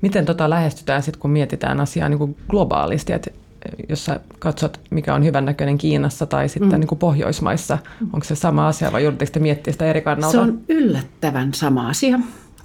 Miten 0.00 0.26
tota 0.26 0.50
lähestytään 0.50 1.02
sitten, 1.02 1.20
kun 1.20 1.30
mietitään 1.30 1.80
asiaa 1.80 2.08
niin 2.08 2.18
kuin 2.18 2.36
globaalisti, 2.48 3.12
että 3.12 3.30
jos 3.88 4.04
sä 4.04 4.20
katsot, 4.38 4.80
mikä 4.90 5.14
on 5.14 5.24
hyvännäköinen 5.24 5.78
Kiinassa 5.78 6.26
tai 6.26 6.48
sitten 6.48 6.68
mm. 6.68 6.80
niin 6.80 6.88
kuin 6.88 6.98
Pohjoismaissa, 6.98 7.78
onko 8.12 8.24
se 8.24 8.34
sama 8.34 8.68
asia 8.68 8.92
vai 8.92 9.02
joudutteko 9.02 9.32
te 9.32 9.40
miettiä 9.40 9.72
sitä 9.72 9.86
eri 9.86 10.00
kannalta? 10.00 10.32
Se 10.32 10.38
on 10.38 10.60
yllättävän 10.68 11.54
sama 11.54 11.88
asia. 11.88 12.18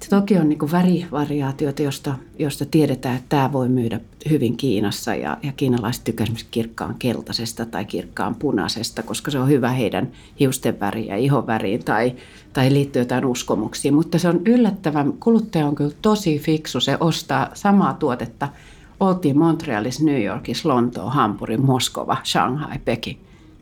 Se 0.04 0.10
toki 0.10 0.38
on 0.38 0.48
niin 0.48 0.72
värivariaatioita, 0.72 1.82
josta, 1.82 2.14
josta 2.38 2.64
tiedetään, 2.70 3.16
että 3.16 3.28
tämä 3.28 3.52
voi 3.52 3.68
myydä 3.68 4.00
hyvin 4.30 4.56
Kiinassa 4.56 5.14
ja, 5.14 5.36
ja 5.42 5.52
kiinalaiset 5.52 6.04
tykkäävät 6.04 6.28
esimerkiksi 6.28 6.46
kirkkaan 6.50 6.94
keltaisesta 6.98 7.66
tai 7.66 7.84
kirkkaan 7.84 8.34
punaisesta, 8.34 9.02
koska 9.02 9.30
se 9.30 9.38
on 9.38 9.48
hyvä 9.48 9.70
heidän 9.70 10.08
hiusten 10.40 10.80
väriin 10.80 11.06
ja 11.06 11.16
ihon 11.16 11.46
väriin 11.46 11.84
tai, 11.84 12.14
tai 12.52 12.72
liittyy 12.72 13.02
jotain 13.02 13.24
uskomuksia. 13.24 13.92
Mutta 13.92 14.18
se 14.18 14.28
on 14.28 14.40
yllättävän, 14.46 15.12
kuluttaja 15.12 15.66
on 15.66 15.74
kyllä 15.74 15.94
tosi 16.02 16.38
fiksu, 16.38 16.80
se 16.80 16.96
ostaa 17.00 17.50
samaa 17.54 17.94
tuotetta 17.94 18.48
oltiin 19.00 19.38
Montrealissa, 19.38 20.04
New 20.04 20.22
Yorkissa, 20.22 20.68
Lontoa, 20.68 21.10
Hampuri, 21.10 21.56
Moskova, 21.56 22.16
Shanghai, 22.24 22.78
Peking, 22.84 23.18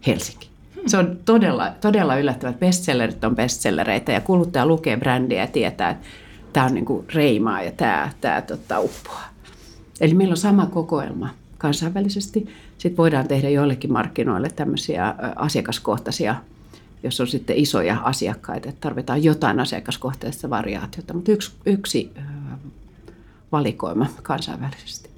Helsinki. 0.07 0.49
Se 0.87 0.99
on 0.99 1.19
todella, 1.25 1.71
todella 1.81 2.17
yllättävät. 2.17 2.61
Bestsellerit 2.61 3.25
on 3.25 3.37
bestsellereitä 3.37 4.13
ja 4.13 4.21
kuluttaja 4.21 4.67
lukee 4.67 4.97
brändiä 4.97 5.41
ja 5.41 5.47
tietää, 5.47 5.91
että 5.91 6.07
tämä 6.53 6.67
on 6.67 6.75
niin 6.75 6.85
kuin 6.85 7.07
reimaa 7.15 7.63
ja 7.63 7.73
tämä, 7.73 8.11
tämä 8.21 8.43
tota, 8.43 8.81
uppoaa. 8.81 9.29
Eli 10.01 10.15
meillä 10.15 10.33
on 10.33 10.37
sama 10.37 10.67
kokoelma 10.67 11.29
kansainvälisesti. 11.59 12.49
Sitten 12.79 12.97
voidaan 12.97 13.29
tehdä 13.29 13.49
joillekin 13.49 13.93
markkinoille 13.93 14.51
tämmöisiä 14.51 15.15
asiakaskohtaisia, 15.37 16.35
jos 17.03 17.21
on 17.21 17.27
sitten 17.27 17.57
isoja 17.57 17.99
asiakkaita, 18.05 18.69
että 18.69 18.81
tarvitaan 18.81 19.25
jotain 19.25 19.61
asiakaskohtaista 19.61 20.51
variaatiota, 20.51 21.15
mutta 21.15 21.33
yksi, 21.33 21.53
yksi 21.67 22.13
valikoima 23.53 24.07
kansainvälisesti. 24.23 25.11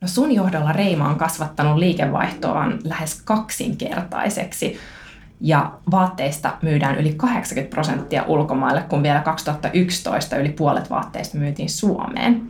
No 0.00 0.08
sun 0.08 0.32
johdolla 0.32 0.72
Reima 0.72 1.08
on 1.08 1.16
kasvattanut 1.16 1.76
liikevaihtoaan 1.76 2.78
lähes 2.84 3.22
kaksinkertaiseksi 3.22 4.78
ja 5.40 5.72
vaatteista 5.90 6.56
myydään 6.62 6.98
yli 6.98 7.12
80 7.12 7.74
prosenttia 7.74 8.24
ulkomaille, 8.26 8.82
kun 8.82 9.02
vielä 9.02 9.20
2011 9.20 10.36
yli 10.36 10.48
puolet 10.48 10.90
vaatteista 10.90 11.38
myytiin 11.38 11.70
Suomeen. 11.70 12.42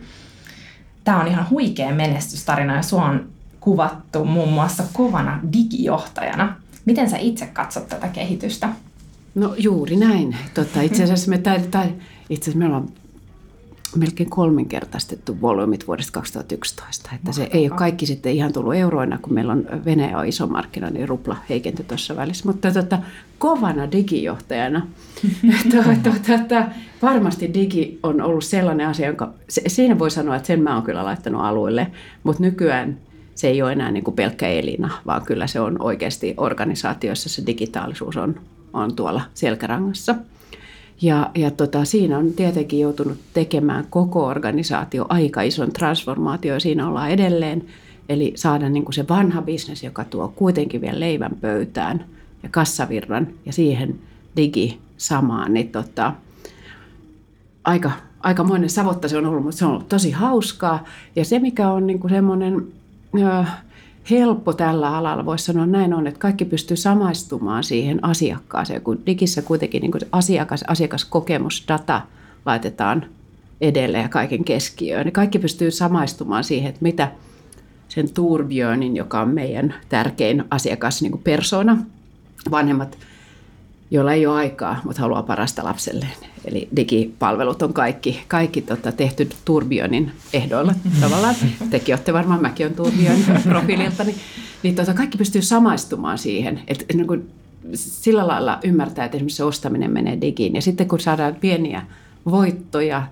Tämä 1.05 1.21
on 1.21 1.27
ihan 1.27 1.51
huikea 1.51 1.95
menestystarina 1.95 2.77
ja 2.77 2.83
sua 2.83 3.05
on 3.05 3.29
kuvattu 3.61 4.25
muun 4.25 4.53
muassa 4.53 4.83
kovana 4.93 5.41
digijohtajana. 5.53 6.57
Miten 6.85 7.11
sä 7.11 7.17
itse 7.17 7.47
katsot 7.47 7.89
tätä 7.89 8.09
kehitystä? 8.09 8.69
No 9.35 9.55
juuri 9.59 9.97
näin. 9.97 10.37
Tota, 10.55 10.81
itse 10.81 11.03
asiassa 11.03 11.31
me, 11.31 11.39
tai, 11.39 11.61
tai, 11.61 11.95
itse 12.31 12.51
asiassa 12.51 12.59
me 12.59 12.67
ollaan 12.67 12.89
melkein 13.97 14.31
kolminkertaistettu 14.31 15.41
volyymit 15.41 15.87
vuodesta 15.87 16.13
2011. 16.13 17.11
Että 17.15 17.33
se 17.33 17.49
ei 17.53 17.71
ole 17.71 17.79
kaikki 17.79 18.07
sitten 18.07 18.33
ihan 18.33 18.53
tullut 18.53 18.75
euroina, 18.75 19.19
kun 19.23 19.35
meillä 19.35 19.53
on 19.53 19.67
Venäjä 19.85 20.19
on 20.19 20.27
iso 20.27 20.47
markkina, 20.47 20.91
niin 20.91 21.09
rupla 21.09 21.37
heikentyi 21.49 21.85
tuossa 21.85 22.17
välissä. 22.17 22.47
Mutta 22.47 22.71
tota, 22.71 22.99
kovana 23.39 23.93
digijohtajana. 23.93 24.87
tuota, 25.71 26.11
tuota, 26.27 26.65
varmasti 27.03 27.55
digi 27.55 27.99
on 28.03 28.21
ollut 28.21 28.45
sellainen 28.45 28.89
asia, 28.89 29.07
jonka 29.07 29.33
se, 29.49 29.63
siinä 29.67 29.99
voi 29.99 30.11
sanoa, 30.11 30.37
että 30.37 30.47
sen 30.47 30.63
mä 30.63 30.75
oon 30.75 30.83
kyllä 30.83 31.05
laittanut 31.05 31.43
alueelle, 31.45 31.87
mutta 32.23 32.43
nykyään 32.43 32.99
se 33.35 33.49
ei 33.49 33.63
ole 33.63 33.73
enää 33.73 33.91
niin 33.91 34.05
kuin 34.05 34.15
pelkkä 34.15 34.49
elina, 34.49 34.91
vaan 35.07 35.23
kyllä 35.23 35.47
se 35.47 35.61
on 35.61 35.83
oikeasti 35.83 36.35
organisaatioissa 36.37 37.29
se 37.29 37.43
digitaalisuus 37.47 38.17
on, 38.17 38.41
on 38.73 38.97
tuolla 38.97 39.21
selkärangassa. 39.35 40.15
Ja, 41.03 41.31
ja 41.35 41.51
tota, 41.51 41.85
siinä 41.85 42.19
on 42.19 42.33
tietenkin 42.33 42.81
joutunut 42.81 43.19
tekemään 43.35 43.87
koko 43.91 44.27
organisaatio 44.27 45.07
aika 45.09 45.43
ison 45.43 45.73
transformaatio 45.73 46.55
ja 46.55 46.61
siinä 46.61 46.89
ollaan 46.89 47.11
edelleen. 47.11 47.65
Eli 48.09 48.33
saada 48.37 48.69
niin 48.69 48.85
kuin 48.85 48.95
se 48.95 49.09
vanha 49.09 49.43
bisnes, 49.43 49.83
joka 49.83 50.05
tuo 50.05 50.33
kuitenkin 50.37 50.81
vielä 50.81 51.01
leivän 51.01 51.37
pöytään 51.41 52.05
ja 52.43 52.49
kassavirran 52.49 53.29
ja 53.47 53.53
siihen 53.53 53.99
digi 54.37 54.79
samaan, 54.97 55.55
niin 55.55 55.69
tota, 55.69 56.13
aika, 57.65 57.91
aikamoinen 58.21 58.71
savotta 58.71 59.09
se 59.09 59.19
on 59.19 59.27
ollut, 59.27 59.43
mutta 59.43 59.59
se 59.59 59.65
on 59.65 59.71
ollut 59.71 59.89
tosi 59.89 60.11
hauskaa. 60.11 60.85
Ja 61.17 61.25
se, 61.25 61.39
mikä 61.39 61.71
on 61.71 61.87
niin 61.87 61.99
kuin 61.99 62.11
semmoinen 62.11 62.67
helppo 64.11 64.53
tällä 64.53 64.97
alalla, 64.97 65.27
voisi 65.27 65.45
sanoa 65.45 65.67
näin 65.67 65.95
on, 65.95 66.07
että 66.07 66.21
kaikki 66.21 66.45
pystyy 66.45 66.77
samaistumaan 66.77 67.65
siihen 67.65 68.05
asiakkaaseen, 68.05 68.83
kun 68.83 69.03
digissä 69.07 69.43
kuitenkin 69.43 69.81
niin 69.81 69.93
kuin 69.93 70.03
asiakas, 70.13 70.65
asiakaskokemus, 70.69 71.65
data 71.69 72.03
laitetaan 72.47 73.07
edelleen 73.61 74.03
ja 74.03 74.09
kaiken 74.09 74.45
keskiöön. 74.45 75.05
Niin 75.05 75.13
kaikki 75.13 75.39
pystyy 75.39 75.71
samaistumaan 75.71 76.45
siihen, 76.45 76.69
että 76.69 76.83
mitä 76.83 77.13
sen 77.89 78.11
Tourbjörnin, 78.11 78.97
joka 78.97 79.21
on 79.21 79.29
meidän 79.29 79.75
tärkein 79.89 80.45
asiakas 80.51 81.03
niin 81.03 81.13
kuin 81.13 81.23
persona, 81.23 81.79
vanhemmat 82.51 82.99
joilla 83.91 84.13
ei 84.13 84.27
ole 84.27 84.37
aikaa, 84.37 84.81
mutta 84.85 85.03
haluaa 85.03 85.23
parasta 85.23 85.65
lapselleen. 85.65 86.17
Eli 86.45 86.69
digipalvelut 86.77 87.63
on 87.63 87.73
kaikki, 87.73 88.25
kaikki 88.29 88.63
tota, 88.63 88.93
tehty 88.93 89.29
Turbionin 89.45 90.13
ehdoilla 90.33 90.75
tavallaan. 91.01 91.35
Tekin 91.71 91.95
olette 91.95 92.13
varmaan, 92.13 92.43
mäkin 92.43 92.67
olen 92.67 92.77
Turbion 92.77 93.17
profiililta, 93.49 94.05
niin, 94.05 94.17
niin 94.63 94.75
tota, 94.75 94.95
kaikki 94.95 95.19
pystyy 95.19 95.43
samaistumaan 95.43 96.19
siihen. 96.19 96.61
Et, 96.69 96.85
niin 96.95 97.07
kun 97.07 97.25
sillä 97.75 98.27
lailla 98.27 98.59
ymmärtää, 98.65 99.05
että 99.05 99.17
esimerkiksi 99.17 99.37
se 99.37 99.45
ostaminen 99.45 99.91
menee 99.91 100.21
digiin. 100.21 100.55
Ja 100.55 100.63
sitten 100.63 100.89
kun 100.89 101.01
saadaan 101.01 101.35
pieniä 101.35 101.83
voittoja, 102.31 103.07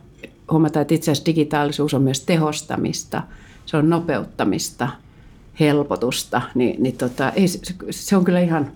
huomataan, 0.51 0.83
että 0.83 0.95
itse 0.95 1.11
asiassa 1.11 1.27
digitaalisuus 1.27 1.95
on 1.95 2.03
myös 2.03 2.21
tehostamista, 2.21 3.23
se 3.67 3.77
on 3.77 3.91
nopeuttamista, 3.91 4.89
helpotusta, 5.61 6.43
niin, 6.55 6.83
niin 6.83 6.97
tota, 6.97 7.31
ei, 7.31 7.47
se 7.91 8.17
on 8.17 8.25
kyllä 8.25 8.41
ihan 8.41 8.73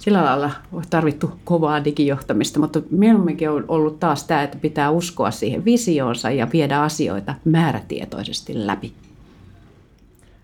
sillä 0.00 0.24
lailla 0.24 0.50
tarvittu 0.90 1.32
kovaa 1.44 1.84
digijohtamista, 1.84 2.60
mutta 2.60 2.82
mieluumminkin 2.90 3.50
on 3.50 3.64
ollut 3.68 4.00
taas 4.00 4.24
tämä, 4.24 4.42
että 4.42 4.58
pitää 4.58 4.90
uskoa 4.90 5.30
siihen 5.30 5.64
visioonsa 5.64 6.30
ja 6.30 6.48
viedä 6.52 6.82
asioita 6.82 7.34
määrätietoisesti 7.44 8.66
läpi 8.66 8.92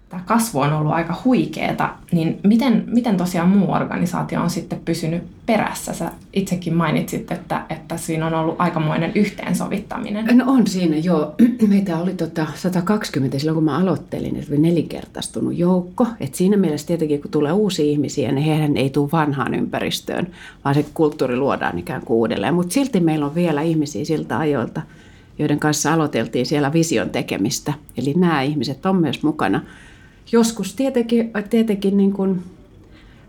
tämä 0.08 0.22
kasvu 0.26 0.60
on 0.60 0.72
ollut 0.72 0.92
aika 0.92 1.20
huikeeta, 1.24 1.94
niin 2.12 2.40
miten, 2.42 2.84
miten 2.86 3.16
tosiaan 3.16 3.48
muu 3.48 3.72
organisaatio 3.72 4.42
on 4.42 4.50
sitten 4.50 4.80
pysynyt 4.84 5.22
perässä? 5.46 5.92
Sä 5.92 6.12
itsekin 6.32 6.74
mainitsit, 6.74 7.32
että, 7.32 7.62
että 7.70 7.96
siinä 7.96 8.26
on 8.26 8.34
ollut 8.34 8.56
aikamoinen 8.58 9.12
yhteensovittaminen. 9.14 10.38
No 10.38 10.44
on 10.48 10.66
siinä, 10.66 10.96
joo. 10.96 11.34
Meitä 11.68 11.98
oli 11.98 12.14
tota 12.14 12.46
120 12.54 13.38
silloin, 13.38 13.54
kun 13.54 13.64
mä 13.64 13.78
aloittelin, 13.78 14.36
että 14.36 14.54
nelinkertaistunut 14.58 15.58
joukko. 15.58 16.06
Et 16.20 16.34
siinä 16.34 16.56
mielessä 16.56 16.86
tietenkin, 16.86 17.22
kun 17.22 17.30
tulee 17.30 17.52
uusia 17.52 17.84
ihmisiä, 17.84 18.32
niin 18.32 18.46
heidän 18.46 18.76
ei 18.76 18.90
tule 18.90 19.08
vanhaan 19.12 19.54
ympäristöön, 19.54 20.26
vaan 20.64 20.74
se 20.74 20.84
kulttuuri 20.94 21.36
luodaan 21.36 21.78
ikään 21.78 22.02
kuin 22.02 22.16
uudelleen. 22.16 22.54
Mutta 22.54 22.72
silti 22.72 23.00
meillä 23.00 23.26
on 23.26 23.34
vielä 23.34 23.62
ihmisiä 23.62 24.04
siltä 24.04 24.38
ajoilta, 24.38 24.82
joiden 25.38 25.58
kanssa 25.58 25.92
aloiteltiin 25.92 26.46
siellä 26.46 26.72
vision 26.72 27.10
tekemistä. 27.10 27.72
Eli 27.96 28.14
nämä 28.14 28.42
ihmiset 28.42 28.86
on 28.86 28.96
myös 28.96 29.22
mukana 29.22 29.60
joskus 30.32 30.74
tietenkin, 30.74 31.32
tietenkin 31.50 31.96
niin 31.96 32.12
kuin 32.12 32.42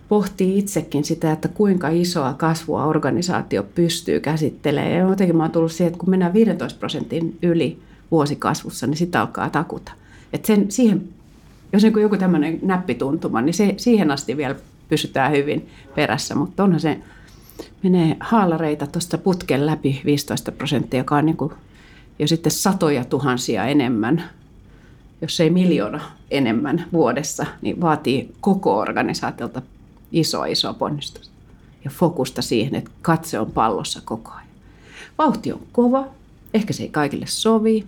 pohtii 0.09 0.57
itsekin 0.57 1.03
sitä, 1.03 1.31
että 1.31 1.47
kuinka 1.47 1.89
isoa 1.89 2.33
kasvua 2.33 2.85
organisaatio 2.85 3.63
pystyy 3.63 4.19
käsittelemään. 4.19 4.91
Ja 4.91 5.09
jotenkin 5.09 5.37
mä 5.37 5.43
oon 5.43 5.51
tullut 5.51 5.71
siihen, 5.71 5.87
että 5.87 5.99
kun 5.99 6.09
mennään 6.09 6.33
15 6.33 6.79
prosentin 6.79 7.37
yli 7.41 7.79
vuosikasvussa, 8.11 8.87
niin 8.87 8.97
sitä 8.97 9.21
alkaa 9.21 9.49
takuta. 9.49 9.91
Et 10.33 10.45
sen, 10.45 10.71
siihen, 10.71 11.09
jos 11.73 11.83
on 11.83 12.01
joku 12.01 12.17
tämmöinen 12.17 12.59
näppituntuma, 12.61 13.41
niin 13.41 13.53
se, 13.53 13.73
siihen 13.77 14.11
asti 14.11 14.37
vielä 14.37 14.55
pysytään 14.89 15.31
hyvin 15.31 15.69
perässä, 15.95 16.35
mutta 16.35 16.63
onhan 16.63 16.79
se, 16.79 16.99
menee 17.83 18.17
haalareita 18.19 18.87
tuosta 18.87 19.17
putken 19.17 19.65
läpi 19.65 20.01
15 20.05 20.51
prosenttia, 20.51 20.99
joka 20.99 21.15
on 21.15 21.25
niin 21.25 21.37
kuin 21.37 21.53
jo 22.19 22.27
sitten 22.27 22.51
satoja 22.51 23.05
tuhansia 23.05 23.65
enemmän 23.65 24.23
jos 25.21 25.39
ei 25.39 25.49
miljoona 25.49 26.01
enemmän 26.31 26.85
vuodessa, 26.93 27.45
niin 27.61 27.81
vaatii 27.81 28.35
koko 28.41 28.77
organisaatiolta 28.77 29.61
iso 30.11 30.43
iso 30.43 30.73
ponnistusta 30.73 31.33
ja 31.85 31.91
fokusta 31.91 32.41
siihen, 32.41 32.75
että 32.75 32.91
katse 33.01 33.39
on 33.39 33.51
pallossa 33.51 34.01
koko 34.05 34.31
ajan. 34.31 34.47
Vauhti 35.17 35.53
on 35.53 35.61
kova, 35.71 36.07
ehkä 36.53 36.73
se 36.73 36.83
ei 36.83 36.89
kaikille 36.89 37.25
sovi, 37.27 37.85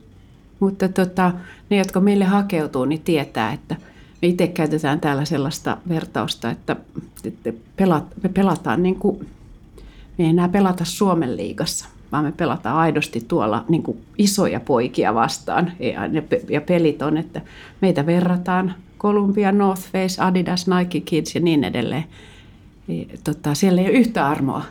mutta 0.60 0.90
tota, 0.90 1.32
ne, 1.70 1.78
jotka 1.78 2.00
meille 2.00 2.26
hakeutuu, 2.26 2.86
niin 2.86 3.02
tietää, 3.02 3.54
että 3.54 3.76
me 4.22 4.28
itse 4.28 4.48
käytetään 4.48 5.00
täällä 5.00 5.26
sellaista 5.26 5.78
vertausta, 5.90 6.50
että 6.50 6.76
me 8.24 8.30
pelataan 8.34 8.84
niin 8.84 8.96
kuin, 8.96 9.30
me 10.18 10.26
ei 10.26 10.30
enää 10.30 10.50
pelata 10.50 10.86
Suomen 10.86 11.38
liigassa– 11.38 11.86
vaan 12.12 12.26
me 12.26 12.32
pelataan 12.32 12.78
aidosti 12.78 13.26
tuolla 13.28 13.66
niin 13.70 13.84
kuin 13.84 13.98
isoja 14.18 14.60
poikia 14.60 15.14
vastaan. 15.14 15.72
Ja 16.50 16.62
pelit 16.62 17.02
on, 17.02 17.18
että 17.18 17.42
meitä 17.82 18.06
verrataan 18.06 18.74
Columbia, 19.00 19.52
North 19.52 19.82
Face, 19.92 20.22
Adidas, 20.22 20.66
Nike 20.68 21.00
Kids 21.00 21.36
ja 21.36 21.42
niin 21.42 21.64
edelleen. 21.64 22.06
Tota, 23.24 23.54
siellä 23.54 23.82
ei 23.82 23.88
ole 23.88 23.98
yhtä 23.98 24.28
armoa 24.28 24.64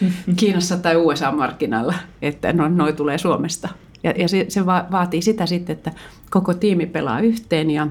Kiinassa 0.36 0.76
tai 0.76 0.96
USA-markkinalla, 0.96 1.94
että 2.22 2.52
no, 2.52 2.68
noi 2.68 2.92
tulee 2.92 3.18
Suomesta. 3.18 3.68
Ja, 4.04 4.10
ja 4.16 4.28
se, 4.28 4.46
se 4.48 4.66
va- 4.66 4.86
vaatii 4.90 5.22
sitä 5.22 5.46
sitten, 5.46 5.76
että 5.76 5.92
koko 6.30 6.54
tiimi 6.54 6.86
pelaa 6.86 7.20
yhteen 7.20 7.70
ja, 7.70 7.86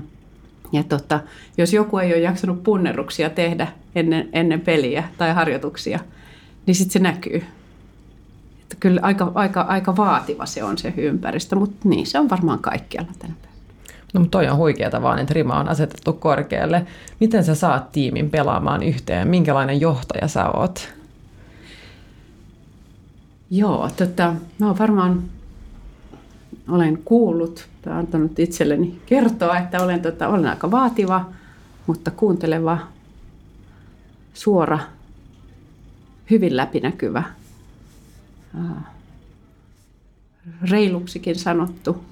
ja 0.72 0.84
tota, 0.84 1.20
jos 1.58 1.74
joku 1.74 1.98
ei 1.98 2.14
ole 2.14 2.22
jaksanut 2.22 2.64
punnerruksia 2.64 3.30
tehdä 3.30 3.68
ennen, 3.96 4.30
ennen 4.34 4.62
peliä 4.62 5.04
tai 5.18 5.34
harjoituksia, 5.34 6.00
niin 6.66 6.76
sitten 6.76 6.94
se 6.94 7.00
näkyy. 7.00 7.44
Kyllä 8.80 9.00
aika, 9.04 9.32
aika, 9.36 9.62
aika 9.62 9.98
vaativa 9.98 10.46
se 10.46 10.64
on 10.64 10.78
se 10.78 10.94
ympäristö, 10.98 11.56
mutta 11.56 11.90
niin 11.90 12.08
se 12.08 12.20
on 12.20 12.30
varmaan 12.30 12.60
kaikkialla 12.60 13.12
tänä 13.20 13.34
päivänä. 13.42 13.60
No 14.14 14.20
mutta 14.20 14.38
toi 14.38 14.48
on 14.48 14.58
huikeata 14.58 15.02
vaan, 15.02 15.20
että 15.20 15.34
rima 15.34 15.60
on 15.60 15.70
asetettu 15.70 16.14
korkealle. 16.14 16.86
Miten 17.20 17.44
sä 17.44 17.56
saat 17.56 17.92
tiimin 17.92 18.30
pelaamaan 18.30 18.84
yhteen? 18.84 19.28
Minkälainen 19.28 19.82
johtaja 19.82 20.28
sä 20.28 20.50
oot? 20.50 20.90
Joo, 23.52 23.90
tota, 23.98 24.34
mä 24.60 24.68
oon 24.68 24.80
varmaan 24.80 25.24
olen 26.70 27.00
kuullut 27.06 27.68
tai 27.82 27.94
antanut 27.94 28.40
itselleni 28.40 29.02
kertoa, 29.06 29.58
että 29.58 29.82
olen, 29.82 30.02
tota, 30.02 30.28
olen 30.28 30.48
aika 30.48 30.72
vaativa, 30.72 31.26
mutta 31.88 32.12
kuunteleva, 32.12 32.78
suora, 34.34 34.80
hyvin 36.30 36.58
läpinäkyvä, 36.58 37.24
reiluksikin 40.72 41.36
sanottu. 41.36 42.04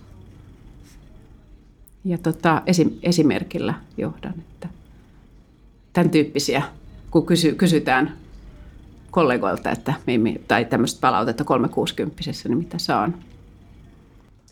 Ja 2.05 2.17
tota, 2.17 2.61
esim, 2.65 2.91
esimerkillä 3.03 3.73
johdan, 3.97 4.33
että 4.39 4.69
tämän 5.93 6.09
tyyppisiä, 6.09 6.63
kun 7.11 7.25
kysy, 7.25 7.55
kysytään 7.55 8.13
kollegoilta, 9.11 9.71
että, 9.71 9.93
tai 10.47 10.65
tämmöistä 10.65 11.01
palautetta 11.01 11.43
360 11.43 12.21
niin 12.47 12.57
mitä 12.57 12.77
saan. 12.77 13.15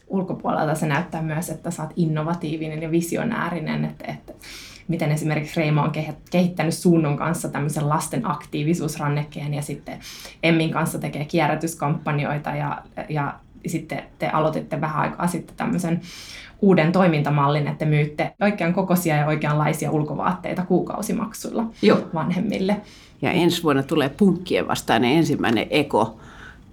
Ulkopuolelta 0.07 0.75
se 0.75 0.87
näyttää 0.87 1.21
myös, 1.21 1.49
että 1.49 1.71
sä 1.71 1.83
oot 1.83 1.93
innovatiivinen 1.95 2.81
ja 2.81 2.91
visionäärinen, 2.91 3.85
että, 3.85 4.05
että 4.11 4.24
miten 4.87 5.11
esimerkiksi 5.11 5.59
Reima 5.59 5.83
on 5.83 5.91
kehittänyt 6.31 6.73
Suunnun 6.73 7.17
kanssa 7.17 7.49
tämmöisen 7.49 7.89
lasten 7.89 8.31
aktiivisuusrannekkeen 8.31 9.53
ja 9.53 9.61
sitten 9.61 9.99
Emmin 10.43 10.71
kanssa 10.71 10.99
tekee 10.99 11.25
kierrätyskampanjoita 11.25 12.49
ja, 12.49 12.81
ja 13.09 13.33
sitten 13.67 14.03
te 14.19 14.27
aloititte 14.27 14.81
vähän 14.81 15.01
aikaa 15.01 15.27
sitten 15.27 15.55
tämmöisen 15.55 16.01
uuden 16.61 16.91
toimintamallin, 16.91 17.67
että 17.67 17.85
myytte 17.85 18.33
oikean 18.41 18.73
kokoisia 18.73 19.15
ja 19.15 19.25
oikeanlaisia 19.25 19.91
ulkovaatteita 19.91 20.65
kuukausimaksuilla 20.65 21.65
Joo. 21.81 21.99
vanhemmille. 22.13 22.81
Ja 23.21 23.31
ensi 23.31 23.63
vuonna 23.63 23.83
tulee 23.83 24.09
punkkien 24.09 24.67
vastainen 24.67 25.11
ensimmäinen 25.11 25.67
Eco 25.69 26.19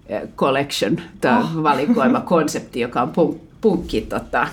eh, 0.06 0.22
Collection, 0.36 0.96
tämä 1.20 1.38
oh. 1.38 1.62
valikoima 1.62 2.20
konsepti, 2.20 2.80
joka 2.80 3.02
on 3.02 3.10
punk, 3.10 3.36
punkki, 3.60 4.00
tota, 4.00 4.48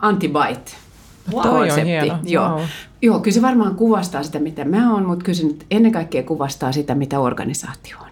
anti-bite. 0.00 0.83
Wow. 1.32 1.42
Toi 1.42 1.70
on 1.70 1.84
hieno. 1.84 2.18
Joo. 2.24 2.48
Wow. 2.48 2.60
Joo, 3.02 3.20
kyllä 3.20 3.34
se 3.34 3.42
varmaan 3.42 3.74
kuvastaa 3.74 4.22
sitä, 4.22 4.38
mitä 4.38 4.64
mä 4.64 4.94
oon, 4.94 5.06
mutta 5.06 5.24
kyllä 5.24 5.36
se 5.36 5.46
nyt 5.46 5.66
ennen 5.70 5.92
kaikkea 5.92 6.22
kuvastaa 6.22 6.72
sitä, 6.72 6.94
mitä 6.94 7.20
organisaatio 7.20 7.96
on. 8.00 8.08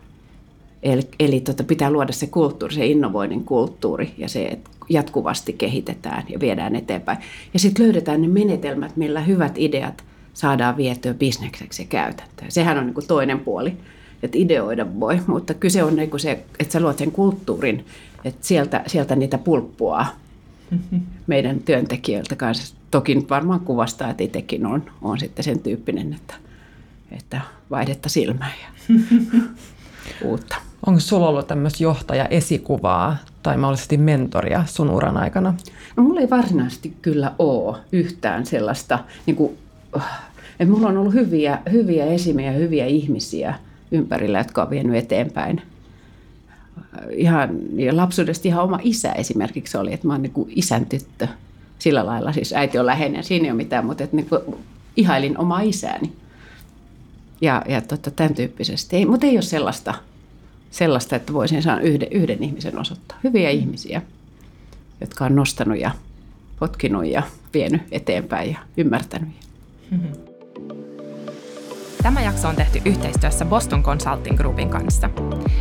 Eli, 0.83 1.09
eli 1.21 1.41
tota, 1.41 1.65
pitää 1.65 1.91
luoda 1.91 2.13
se 2.13 2.27
kulttuuri, 2.27 2.75
se 2.75 2.87
innovoinnin 2.87 3.45
kulttuuri 3.45 4.15
ja 4.19 4.29
se, 4.29 4.47
että 4.47 4.71
jatkuvasti 4.89 5.53
kehitetään 5.53 6.23
ja 6.29 6.41
viedään 6.41 6.77
eteenpäin. 6.77 7.19
Ja 7.55 7.59
sitten 7.59 7.85
löydetään 7.85 8.23
ne 8.23 8.29
menetelmät, 8.29 8.97
millä 8.97 9.21
hyvät 9.21 9.53
ideat 9.57 10.05
saadaan 10.35 10.77
vietyä 10.77 11.15
bisnekseksi 11.15 11.83
ja 11.83 11.87
käytäntöön. 11.89 12.51
Sehän 12.51 12.79
on 12.79 12.87
niin 12.87 12.95
kuin 12.95 13.07
toinen 13.07 13.41
puoli, 13.41 13.73
että 14.23 14.39
ideoida 14.39 15.01
voi, 15.01 15.21
mutta 15.27 15.55
kyse 15.55 15.83
on 15.83 15.97
niin 15.97 16.11
kuin 16.11 16.21
se, 16.21 16.31
että 16.61 16.73
sä 16.73 16.81
luot 16.81 16.99
sen 16.99 17.13
kulttuurin, 17.13 17.87
että 18.25 18.47
sieltä, 18.47 18.83
sieltä 18.87 19.17
niitä 19.17 19.39
pulppua 19.39 20.07
meidän 21.27 21.61
työntekijöiltä 21.61 22.37
kanssa. 22.37 22.77
Toki 22.91 23.27
varmaan 23.31 23.61
kuvastaa, 23.61 24.11
että 24.11 24.23
itsekin 24.23 24.67
on, 24.67 24.83
on 25.03 25.19
sitten 25.19 25.45
sen 25.45 25.59
tyyppinen, 25.59 26.13
että, 26.13 26.35
että 27.13 27.41
vaihdetta 27.71 28.09
silmää 28.09 28.53
ja 28.63 28.95
uutta. 30.29 30.57
Onko 30.87 31.01
sulla 31.01 31.29
ollut 31.29 31.47
tämmöistä 31.47 31.83
johtaja-esikuvaa 31.83 33.17
tai 33.43 33.57
mahdollisesti 33.57 33.97
mentoria 33.97 34.65
sun 34.67 34.91
uran 34.91 35.17
aikana? 35.17 35.55
No 35.97 36.03
mulla 36.03 36.21
ei 36.21 36.31
varsinaisesti 36.31 36.97
kyllä 37.03 37.33
ole 37.39 37.79
yhtään 37.93 38.47
sellaista, 38.47 38.99
niin 39.27 39.37
kuin, 39.37 39.59
että 40.61 40.75
mulla 40.75 40.89
on 40.89 40.97
ollut 40.97 41.15
hyviä, 41.15 41.59
hyviä 41.73 42.05
esimiä 42.05 42.53
ja 42.53 42.59
hyviä 42.59 42.87
ihmisiä 42.87 43.55
ympärillä, 43.91 44.39
jotka 44.39 44.63
on 44.63 44.71
vienyt 44.71 44.97
eteenpäin. 44.97 45.63
Ihan, 47.11 47.59
ja 47.75 47.97
lapsuudesta 47.97 48.49
ihan 48.49 48.65
oma 48.65 48.79
isä 48.83 49.13
esimerkiksi 49.13 49.77
oli, 49.77 49.93
että 49.93 50.07
mä 50.07 50.13
oon 50.13 50.23
niin 50.23 50.33
kuin 50.33 50.53
isän 50.57 50.87
tyttö. 50.87 51.29
Sillä 51.79 52.07
lailla, 52.07 52.33
siis 52.33 52.53
äiti 52.53 52.79
on 52.79 52.87
läheinen, 52.87 53.25
siinä 53.25 53.45
ei 53.45 53.51
ole 53.51 53.57
mitään, 53.57 53.87
mutta 53.87 54.05
että 54.05 54.17
niin 54.17 54.29
kuin 54.29 54.43
ihailin 54.97 55.39
omaa 55.39 55.61
isääni. 55.61 56.13
Ja, 57.41 57.63
ja 57.69 57.81
tota, 57.81 58.11
tämän 58.11 58.35
tyyppisesti. 58.35 58.97
Ei, 58.97 59.07
mutta 59.07 59.27
ei 59.27 59.37
ole 59.37 59.43
sellaista, 59.43 59.95
sellaista, 60.71 61.17
että 61.17 61.33
voisin 61.33 61.63
saada 61.63 61.81
yhden, 61.81 62.09
yhden 62.11 62.43
ihmisen 62.43 62.79
osoittaa. 62.79 63.19
Hyviä 63.25 63.53
mm. 63.53 63.59
ihmisiä, 63.59 64.03
jotka 65.01 65.25
on 65.25 65.37
nostanut 65.37 65.79
ja 65.79 65.91
potkinut 66.59 67.07
ja 67.07 67.23
vienyt 67.55 67.83
eteenpäin 67.91 68.51
ja 68.51 68.59
ymmärtänyt. 68.77 69.29
Mm-hmm. 69.91 70.32
Tämä 72.03 72.21
jakso 72.21 72.49
on 72.49 72.57
tehty 72.57 72.83
yhteistyössä 72.85 73.45
Boston 73.45 73.83
Consulting 73.83 74.37
Groupin 74.37 74.69
kanssa. 74.71 75.11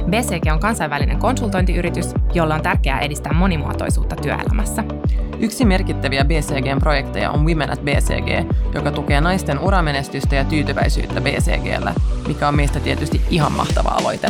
BCG 0.10 0.52
on 0.52 0.60
kansainvälinen 0.60 1.18
konsultointiyritys, 1.20 2.14
jolla 2.34 2.56
on 2.56 2.62
tärkeää 2.62 3.00
edistää 3.00 3.34
monimuotoisuutta 3.34 4.16
työelämässä. 4.16 4.84
Yksi 5.40 5.66
merkittäviä 5.66 6.26
BCGn 6.26 6.80
projekteja 6.80 7.32
on 7.32 7.46
Women 7.46 7.72
at 7.72 7.82
BCG, 7.82 8.54
joka 8.74 8.92
tukee 8.92 9.22
naisten 9.22 9.60
uramenestystä 9.60 10.36
ja 10.36 10.46
tyytyväisyyttä 10.46 11.22
BCGllä, 11.22 11.94
mikä 12.28 12.48
on 12.48 12.56
meistä 12.56 12.80
tietysti 12.80 13.22
ihan 13.30 13.52
mahtava 13.52 13.90
aloite. 13.90 14.28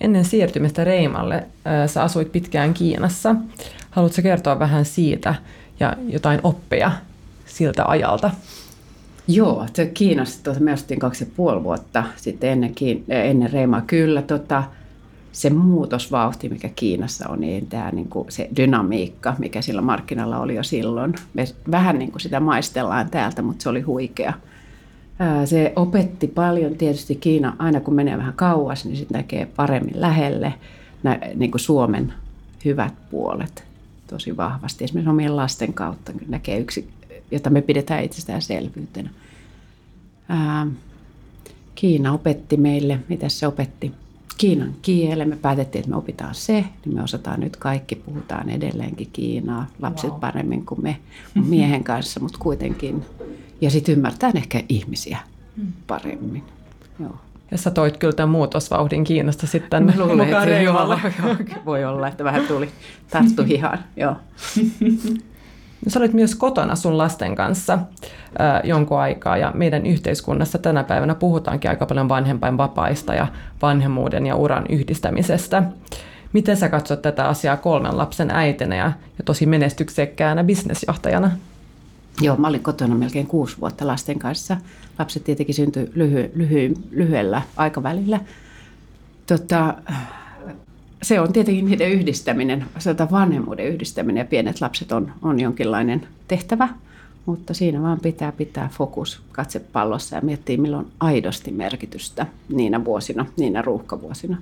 Ennen 0.00 0.24
siirtymistä 0.24 0.84
Reimalle 0.84 1.46
sä 1.86 2.02
asuit 2.02 2.32
pitkään 2.32 2.74
Kiinassa. 2.74 3.34
Haluatko 3.90 4.22
kertoa 4.22 4.58
vähän 4.58 4.84
siitä 4.84 5.34
ja 5.80 5.96
jotain 6.08 6.40
oppia 6.42 6.92
siltä 7.46 7.84
ajalta? 7.84 8.30
Joo, 9.28 9.66
se 9.74 9.86
Kiinassa 9.86 10.44
tuota, 10.44 10.60
me 10.60 10.72
asuttiin 10.72 11.00
kaksi 11.00 11.24
ja 11.24 11.30
puoli 11.36 11.64
vuotta 11.64 12.04
sitten 12.16 12.50
ennen, 12.50 12.74
ennen 13.08 13.52
Reimaa. 13.52 13.80
Kyllä 13.80 14.22
tota, 14.22 14.64
se 15.32 15.50
muutosvauhti, 15.50 16.48
mikä 16.48 16.68
Kiinassa 16.68 17.28
on, 17.28 17.40
niin 17.40 17.66
tämä 17.66 17.90
niin 17.90 18.08
kuin 18.08 18.26
se 18.28 18.48
dynamiikka, 18.56 19.36
mikä 19.38 19.62
sillä 19.62 19.80
markkinalla 19.80 20.38
oli 20.38 20.54
jo 20.54 20.62
silloin. 20.62 21.14
Me 21.34 21.44
vähän 21.70 21.98
niin 21.98 22.10
kuin 22.10 22.20
sitä 22.20 22.40
maistellaan 22.40 23.10
täältä, 23.10 23.42
mutta 23.42 23.62
se 23.62 23.68
oli 23.68 23.80
huikea. 23.80 24.32
Se 25.44 25.72
opetti 25.76 26.26
paljon 26.26 26.74
tietysti 26.74 27.14
Kiina, 27.14 27.56
aina 27.58 27.80
kun 27.80 27.94
menee 27.94 28.18
vähän 28.18 28.34
kauas, 28.34 28.84
niin 28.84 28.96
sitten 28.96 29.16
näkee 29.16 29.46
paremmin 29.56 30.00
lähelle 30.00 30.54
niin 31.34 31.50
kuin 31.50 31.60
Suomen 31.60 32.12
hyvät 32.64 32.94
puolet 33.10 33.73
tosi 34.14 34.36
vahvasti. 34.36 34.84
Esimerkiksi 34.84 35.10
omien 35.10 35.36
lasten 35.36 35.74
kautta 35.74 36.12
näkee 36.28 36.58
yksi, 36.58 36.88
jota 37.30 37.50
me 37.50 37.62
pidetään 37.62 38.04
itsestäänselvyytenä. 38.04 39.10
Ää, 40.28 40.66
Kiina 41.74 42.12
opetti 42.12 42.56
meille, 42.56 42.98
mitä 43.08 43.28
se 43.28 43.46
opetti? 43.46 43.92
Kiinan 44.38 44.74
kielen. 44.82 45.28
Me 45.28 45.36
päätettiin, 45.36 45.80
että 45.80 45.90
me 45.90 45.96
opitaan 45.96 46.34
se, 46.34 46.64
niin 46.84 46.94
me 46.94 47.02
osataan 47.02 47.40
nyt 47.40 47.56
kaikki, 47.56 47.94
puhutaan 47.94 48.50
edelleenkin 48.50 49.08
Kiinaa, 49.12 49.66
lapset 49.82 50.10
wow. 50.10 50.20
paremmin 50.20 50.66
kuin 50.66 50.82
me 50.82 50.96
miehen 51.48 51.84
kanssa, 51.90 52.20
mutta 52.20 52.38
kuitenkin 52.38 53.04
ja 53.60 53.70
sitten 53.70 53.92
ymmärtää 53.92 54.32
ehkä 54.34 54.62
ihmisiä 54.68 55.18
mm. 55.56 55.72
paremmin. 55.86 56.42
Joo. 57.00 57.16
Ja 57.50 57.58
sä 57.58 57.70
toit 57.70 57.96
kyllä 57.96 58.12
tämän 58.12 58.28
muutosvauhdin 58.28 59.04
Kiinasta 59.04 59.46
sitten 59.46 59.84
Mä 59.84 59.92
luulen, 59.96 60.26
mukaan 60.26 60.48
että 60.48 60.62
joo, 60.62 60.88
joo, 61.24 61.36
voi 61.66 61.84
olla, 61.84 62.08
että 62.08 62.24
vähän 62.24 62.46
tuli 62.46 62.68
tarttu 63.10 63.42
hihaan. 63.48 63.78
joo. 63.96 64.16
Sä 65.88 65.98
olit 65.98 66.12
myös 66.12 66.34
kotona 66.34 66.76
sun 66.76 66.98
lasten 66.98 67.34
kanssa 67.34 67.72
äh, 67.74 68.60
jonkun 68.64 68.98
aikaa 69.00 69.36
ja 69.36 69.52
meidän 69.54 69.86
yhteiskunnassa 69.86 70.58
tänä 70.58 70.84
päivänä 70.84 71.14
puhutaankin 71.14 71.70
aika 71.70 71.86
paljon 71.86 72.08
vanhempainvapaista 72.08 73.14
ja 73.14 73.26
vanhemmuuden 73.62 74.26
ja 74.26 74.36
uran 74.36 74.64
yhdistämisestä. 74.68 75.62
Miten 76.32 76.56
sä 76.56 76.68
katsot 76.68 77.02
tätä 77.02 77.28
asiaa 77.28 77.56
kolmen 77.56 77.98
lapsen 77.98 78.30
äitinä 78.30 78.76
ja, 78.76 78.92
ja 79.18 79.24
tosi 79.24 79.46
menestyksekkäänä 79.46 80.44
bisnesjohtajana? 80.44 81.30
Joo, 82.20 82.36
mä 82.36 82.48
olin 82.48 82.62
kotona 82.62 82.94
melkein 82.94 83.26
kuusi 83.26 83.56
vuotta 83.60 83.86
lasten 83.86 84.18
kanssa. 84.18 84.56
Lapset 84.98 85.24
tietenkin 85.24 85.54
syntyi 85.54 85.90
lyhy, 85.94 86.32
lyhy, 86.34 86.74
lyhyellä 86.90 87.42
aikavälillä. 87.56 88.20
Tota, 89.26 89.74
se 91.02 91.20
on 91.20 91.32
tietenkin 91.32 91.66
niiden 91.66 91.90
yhdistäminen, 91.90 92.64
sieltä 92.78 93.08
vanhemmuuden 93.10 93.66
yhdistäminen 93.66 94.20
ja 94.20 94.24
pienet 94.24 94.60
lapset 94.60 94.92
on, 94.92 95.12
on 95.22 95.40
jonkinlainen 95.40 96.06
tehtävä, 96.28 96.68
mutta 97.26 97.54
siinä 97.54 97.82
vaan 97.82 98.00
pitää 98.00 98.32
pitää 98.32 98.68
fokus 98.72 99.22
katsepallossa 99.32 100.16
ja 100.16 100.22
miettiä, 100.22 100.56
milloin 100.56 100.86
on 100.86 100.92
aidosti 101.00 101.50
merkitystä 101.50 102.26
niinä 102.48 102.84
vuosina, 102.84 103.26
niinä 103.36 103.62
ruuhkavuosina. 103.62 104.36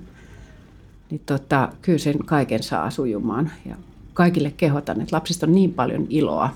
Niin 1.09 1.21
tota, 1.25 1.69
kyllä 1.81 1.99
sen 1.99 2.17
kaiken 2.25 2.63
saa 2.63 2.89
sujumaan 2.89 3.51
ja 3.65 3.75
kaikille 4.13 4.53
kehotan, 4.57 5.01
että 5.01 5.15
lapsista 5.15 5.45
on 5.45 5.55
niin 5.55 5.73
paljon 5.73 6.07
iloa 6.09 6.49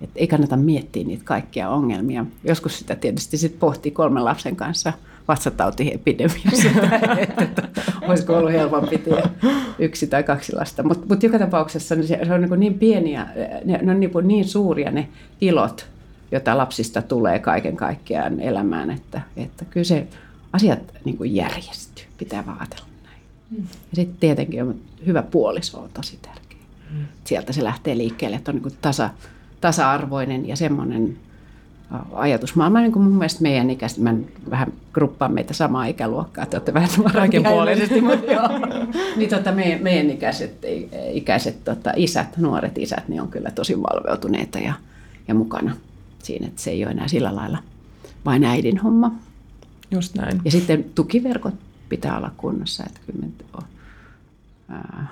että 0.00 0.20
ei 0.20 0.26
kannata 0.26 0.56
miettiä 0.56 1.04
niitä 1.04 1.24
kaikkia 1.24 1.68
ongelmia. 1.68 2.26
Joskus 2.44 2.78
sitä 2.78 2.94
tietysti 2.94 3.36
sit 3.36 3.58
pohtii 3.58 3.92
kolmen 3.92 4.24
lapsen 4.24 4.56
kanssa 4.56 4.92
vatsatautiepidemiassa, 5.28 6.68
että, 7.18 7.44
että 7.44 7.82
olisiko 8.02 8.36
ollut 8.36 8.52
helpompi 8.52 8.98
tie 8.98 9.22
yksi 9.78 10.06
tai 10.06 10.22
kaksi 10.22 10.56
lasta. 10.56 10.82
Mutta 10.82 11.06
mut 11.08 11.22
joka 11.22 11.38
tapauksessa 11.38 11.94
niin 11.94 12.08
se, 12.08 12.20
se 12.26 12.32
on 12.32 12.40
niin, 12.40 12.60
niin 12.60 12.74
pieniä, 12.74 13.26
ne, 13.64 13.78
ne 13.82 13.92
on 13.92 14.00
niin, 14.00 14.10
niin 14.22 14.44
suuria 14.44 14.90
ne 14.90 15.08
ilot, 15.40 15.86
joita 16.32 16.58
lapsista 16.58 17.02
tulee 17.02 17.38
kaiken 17.38 17.76
kaikkiaan 17.76 18.40
elämään, 18.40 18.90
että, 18.90 19.20
että 19.36 19.64
kyllä 19.64 19.84
se 19.84 20.06
asiat 20.52 20.78
niin 21.04 21.16
kuin 21.16 21.34
järjestyy, 21.34 22.04
pitää 22.18 22.46
vaatella 22.46 22.86
näin. 23.04 23.20
Mm. 23.50 23.62
Ja 23.62 23.96
sitten 23.96 24.16
tietenkin 24.20 24.62
on 24.62 24.74
hyvä 25.06 25.22
puoliso 25.22 25.80
on 25.80 25.90
tosi 25.94 26.18
tärkeä. 26.22 26.58
Mm. 26.90 27.04
Sieltä 27.24 27.52
se 27.52 27.64
lähtee 27.64 27.96
liikkeelle, 27.96 28.36
että 28.36 28.50
on 28.50 28.60
niin 28.62 28.76
tasa, 28.80 29.10
tasa-arvoinen 29.66 30.48
ja 30.48 30.56
semmoinen 30.56 31.16
ajatusmaailma, 32.12 32.80
niin 32.80 32.92
kuin 32.92 33.02
mun 33.02 33.18
mielestä 33.18 33.42
meidän 33.42 33.70
ikäiset, 33.70 33.98
mä 33.98 34.14
vähän 34.50 34.72
gruppaan 34.92 35.32
meitä 35.32 35.54
samaa 35.54 35.86
ikäluokkaa, 35.86 36.44
että 36.44 36.56
olette 36.56 36.74
vähän 36.74 36.88
puolisesti, 37.48 38.00
mutta 38.00 38.32
joo. 38.32 38.48
niin 39.16 39.30
tota, 39.30 39.52
meidän, 39.52 39.82
meidän 39.82 40.10
ikäiset, 40.10 40.64
ikäiset 41.12 41.64
tota, 41.64 41.92
isät, 41.96 42.36
nuoret 42.36 42.78
isät, 42.78 43.08
niin 43.08 43.22
on 43.22 43.28
kyllä 43.28 43.50
tosi 43.50 43.82
valveutuneita 43.82 44.58
ja, 44.58 44.72
ja 45.28 45.34
mukana 45.34 45.76
siinä, 46.22 46.46
että 46.46 46.62
se 46.62 46.70
ei 46.70 46.84
ole 46.84 46.92
enää 46.92 47.08
sillä 47.08 47.36
lailla 47.36 47.58
vain 48.24 48.44
äidin 48.44 48.78
homma. 48.78 49.12
Just 49.90 50.14
näin. 50.14 50.40
Ja 50.44 50.50
sitten 50.50 50.84
tukiverkot 50.94 51.54
pitää 51.88 52.16
olla 52.16 52.30
kunnossa, 52.36 52.84
että 52.86 53.00
kyllä 53.06 53.28
on, 53.52 53.62
ää, 54.68 55.06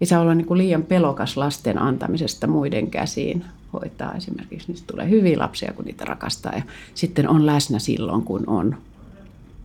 ei 0.00 0.06
saa 0.06 0.20
olla 0.20 0.34
niin 0.34 0.46
kuin 0.46 0.58
liian 0.58 0.82
pelokas 0.82 1.36
lasten 1.36 1.78
antamisesta 1.82 2.46
muiden 2.46 2.90
käsiin 2.90 3.44
hoitaa 3.72 4.14
esimerkiksi. 4.14 4.68
Niistä 4.68 4.86
tulee 4.92 5.10
hyviä 5.10 5.38
lapsia, 5.38 5.72
kun 5.72 5.84
niitä 5.84 6.04
rakastaa 6.04 6.52
ja 6.52 6.62
sitten 6.94 7.28
on 7.28 7.46
läsnä 7.46 7.78
silloin, 7.78 8.22
kun 8.22 8.44
on, 8.46 8.76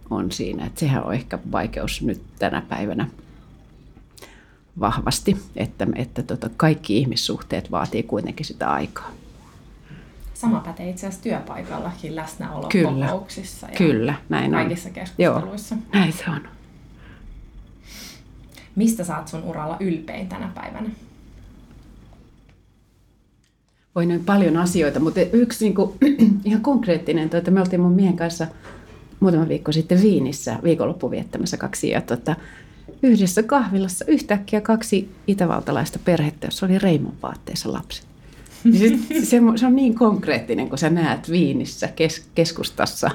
on 0.09 0.31
siinä. 0.31 0.65
Että 0.65 0.79
sehän 0.79 1.03
on 1.03 1.13
ehkä 1.13 1.39
vaikeus 1.51 2.01
nyt 2.01 2.21
tänä 2.39 2.61
päivänä 2.69 3.07
vahvasti, 4.79 5.37
että, 5.55 5.87
että 5.95 6.23
tota, 6.23 6.49
kaikki 6.57 6.97
ihmissuhteet 6.97 7.71
vaatii 7.71 8.03
kuitenkin 8.03 8.45
sitä 8.45 8.71
aikaa. 8.71 9.11
Sama 10.33 10.59
pätee 10.59 10.89
itse 10.89 11.07
asiassa 11.07 11.23
työpaikallakin 11.23 12.15
läsnäolo 12.15 12.67
kyllä, 12.67 13.05
kokouksissa 13.05 13.67
ja 13.67 13.77
kyllä, 13.77 14.13
näin 14.29 14.51
kaikissa 14.51 14.89
on. 14.89 14.93
keskusteluissa. 14.93 15.75
Joo, 15.75 15.83
näin 15.93 16.13
se 16.13 16.23
on. 16.27 16.41
Mistä 18.75 19.03
saat 19.03 19.27
sun 19.27 19.43
uralla 19.43 19.77
ylpein 19.79 20.27
tänä 20.27 20.51
päivänä? 20.55 20.89
Voi 23.95 24.05
noin 24.05 24.25
paljon 24.25 24.57
asioita, 24.57 24.99
mutta 24.99 25.21
yksi 25.21 25.65
niin 25.65 25.75
kuin, 25.75 25.97
ihan 26.45 26.61
konkreettinen, 26.61 27.29
että 27.33 27.51
me 27.51 27.59
oltiin 27.59 27.81
mun 27.81 27.91
miehen 27.91 28.17
kanssa 28.17 28.47
muutama 29.19 29.47
viikko 29.47 29.71
sitten 29.71 30.01
Viinissä 30.01 30.59
viikonloppu 30.63 31.11
viettämässä 31.11 31.57
kaksi 31.57 31.89
ja 31.89 32.01
tuota, 32.01 32.35
yhdessä 33.03 33.43
kahvilassa 33.43 34.05
yhtäkkiä 34.07 34.61
kaksi 34.61 35.09
itävaltalaista 35.27 35.99
perhettä, 36.05 36.47
jossa 36.47 36.65
oli 36.65 36.79
Reimon 36.79 37.13
vaatteessa 37.23 37.73
lapset. 37.73 38.05
Se, 38.79 38.99
se, 39.25 39.41
se 39.55 39.65
on 39.65 39.75
niin 39.75 39.95
konkreettinen, 39.95 40.69
kun 40.69 40.77
sä 40.77 40.89
näet 40.89 41.31
Viinissä 41.31 41.87
kes, 41.87 42.25
keskustassa 42.35 43.11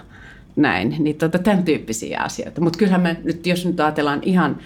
näin, 0.56 0.96
niin 0.98 1.16
tuota, 1.16 1.38
tämän 1.38 1.64
tyyppisiä 1.64 2.20
asioita. 2.20 2.60
Mutta 2.60 2.78
kyllähän 2.78 3.00
me 3.00 3.16
nyt, 3.24 3.46
jos 3.46 3.66
nyt 3.66 3.80
ajatellaan 3.80 4.22
ihan 4.22 4.58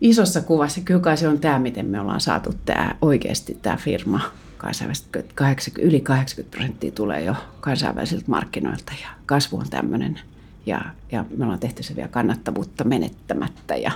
isossa 0.00 0.40
kuvassa, 0.40 0.80
kyllä 0.80 1.00
kai 1.00 1.16
se 1.16 1.28
on 1.28 1.40
tämä, 1.40 1.58
miten 1.58 1.86
me 1.86 2.00
ollaan 2.00 2.20
saatu 2.20 2.54
tämä 2.64 2.94
oikeasti 3.02 3.58
tämä 3.62 3.76
firma 3.76 4.20
kansainvälisesti, 4.58 5.08
80, 5.34 5.88
yli 5.88 6.00
80 6.00 6.56
prosenttia 6.56 6.90
tulee 6.90 7.24
jo 7.24 7.34
kansainvälisiltä 7.60 8.24
markkinoilta 8.26 8.92
ja 9.02 9.08
kasvu 9.26 9.56
on 9.58 9.70
tämmöinen. 9.70 10.20
Ja, 10.66 10.80
ja 11.12 11.24
me 11.36 11.44
ollaan 11.44 11.60
tehty 11.60 11.82
se 11.82 11.96
vielä 11.96 12.08
kannattavuutta 12.08 12.84
menettämättä 12.84 13.76
ja, 13.76 13.92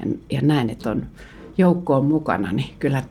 ja, 0.00 0.16
ja 0.30 0.42
näin, 0.42 0.70
että 0.70 0.90
on 0.90 1.06
joukkoon 1.58 2.04
mukana, 2.04 2.52
niin 2.52 2.74
kyllä 2.78 3.02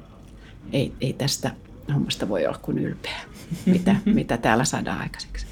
ei, 0.71 0.93
ei 1.01 1.13
tästä 1.13 1.51
hommasta 1.93 2.29
voi 2.29 2.47
olla 2.47 2.59
kuin 2.61 2.77
ylpeä, 2.77 3.19
mitä, 3.65 3.95
mitä 4.05 4.37
täällä 4.37 4.65
saadaan 4.65 5.01
aikaiseksi. 5.01 5.45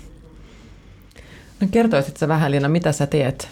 No 1.62 1.68
kertoisitko 1.72 2.28
vähän 2.28 2.52
Liina, 2.52 2.70
mitä 2.70 2.92
sä 2.92 3.08
teet 3.08 3.48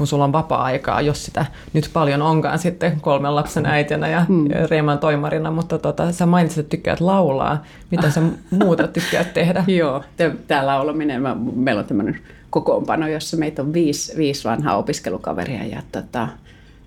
kun 0.00 0.06
sulla 0.06 0.24
on 0.24 0.32
vapaa-aikaa, 0.32 1.00
jos 1.00 1.24
sitä 1.24 1.46
nyt 1.72 1.90
paljon 1.92 2.22
onkaan 2.22 2.58
sitten 2.58 3.00
kolmen 3.00 3.34
lapsen 3.34 3.66
äitinä 3.66 4.08
ja 4.08 4.24
hmm. 4.24 4.48
Reiman 4.70 4.98
toimarina, 4.98 5.50
mutta 5.50 5.78
tota, 5.78 6.12
sä 6.12 6.26
mainitsit, 6.26 6.58
että 6.58 6.70
tykkäät 6.70 7.00
laulaa. 7.00 7.64
Mitä 7.90 8.10
sä 8.10 8.22
muuta 8.50 8.88
tykkäät 8.88 9.34
tehdä? 9.34 9.64
Joo, 9.78 10.04
tämä 10.46 10.66
laulaminen, 10.66 11.22
meillä 11.54 11.78
on 11.78 11.84
tämmöinen 11.84 12.18
kokoonpano, 12.50 13.08
jossa 13.08 13.36
meitä 13.36 13.62
on 13.62 13.72
viisi, 13.72 14.16
viisi 14.16 14.44
vanhaa 14.44 14.76
opiskelukaveria 14.76 15.64
ja 15.64 15.82
tota, 15.92 16.28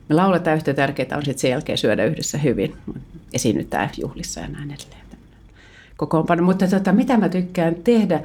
me 0.10 0.16
lauletaan 0.16 0.58
yhtä 0.58 0.74
tärkeää 0.74 1.18
on 1.18 1.26
sitten 1.26 1.42
sen 1.42 1.52
jälkeen 1.52 1.78
syödä 1.78 2.06
yhdessä 2.06 2.38
hyvin, 2.38 2.76
esiinnytään 3.34 3.90
juhlissa 3.98 4.40
ja 4.40 4.48
näin 4.48 4.72
edelleen. 4.72 5.04
Kokoonpano. 5.98 6.44
Mutta 6.44 6.68
tota, 6.68 6.92
mitä 6.92 7.18
mä 7.18 7.30
tykkään 7.30 7.76
tehdä? 7.76 8.22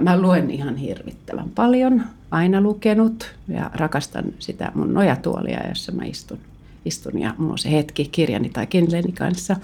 Mä 0.00 0.20
luen 0.20 0.50
ihan 0.50 0.76
hirvittävän 0.76 1.50
paljon, 1.54 2.04
aina 2.30 2.60
lukenut 2.60 3.34
ja 3.48 3.70
rakastan 3.74 4.24
sitä 4.38 4.72
mun 4.74 4.94
nojatuolia, 4.94 5.68
jossa 5.68 5.92
mä 5.92 6.04
istun, 6.04 6.38
istun 6.84 7.18
ja 7.18 7.34
mulla 7.38 7.52
on 7.52 7.58
se 7.58 7.72
hetki 7.72 8.08
kirjani 8.12 8.48
tai 8.48 8.66
Kindleni 8.66 9.12
kanssa. 9.12 9.56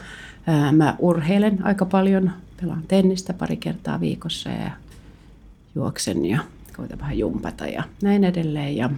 Mä 0.73 0.97
urheilen 0.99 1.67
aika 1.67 1.85
paljon, 1.85 2.31
pelaan 2.61 2.83
tennistä 2.89 3.33
pari 3.33 3.57
kertaa 3.57 4.01
viikossa 4.01 4.51
ja 4.51 4.71
juoksen 5.75 6.27
ja 6.27 6.39
koitan 6.77 6.99
vähän 6.99 7.19
jumpata 7.19 7.67
ja 7.67 7.83
näin 8.03 8.25
edelleen. 8.25 8.77
Ja 8.77 8.91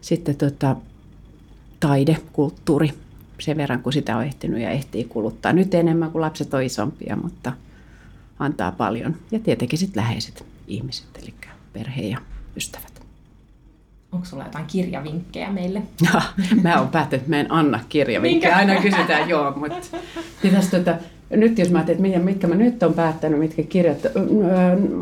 sitten 0.00 0.36
tota, 0.36 0.76
taide, 1.80 2.16
kulttuuri, 2.32 2.90
sen 3.38 3.56
verran 3.56 3.82
kun 3.82 3.92
sitä 3.92 4.16
on 4.16 4.24
ehtinyt 4.24 4.60
ja 4.60 4.70
ehtii 4.70 5.04
kuluttaa. 5.04 5.52
Nyt 5.52 5.74
enemmän 5.74 6.10
kuin 6.10 6.22
lapset 6.22 6.54
on 6.54 6.62
isompia, 6.62 7.16
mutta– 7.16 7.52
antaa 8.40 8.72
paljon. 8.72 9.16
Ja 9.30 9.38
tietenkin 9.38 9.78
sitten 9.78 10.02
läheiset 10.02 10.44
ihmiset, 10.68 11.06
eli 11.22 11.34
perhe 11.72 12.02
ja 12.02 12.18
ystävät. 12.56 12.89
Onko 14.12 14.26
sulla 14.26 14.44
jotain 14.44 14.66
kirjavinkkejä 14.66 15.50
meille? 15.50 15.82
Ja, 16.14 16.22
mä 16.62 16.78
oon 16.78 16.88
päättänyt, 16.88 17.22
että 17.22 17.30
mä 17.30 17.40
en 17.40 17.52
anna 17.52 17.80
kirjavinkkejä. 17.88 18.56
Aina 18.56 18.80
kysytään, 18.82 19.28
joo, 19.28 19.52
mutta 19.56 19.98
pitäisi 20.42 20.70
tota, 20.70 20.94
nyt 21.30 21.58
jos 21.58 21.70
mä 21.70 21.78
ajattelin, 21.78 22.04
että 22.04 22.24
mitkä 22.24 22.46
mä 22.46 22.54
nyt 22.54 22.82
on 22.82 22.94
päättänyt, 22.94 23.38
mitkä 23.38 23.62
kirjat, 23.62 23.98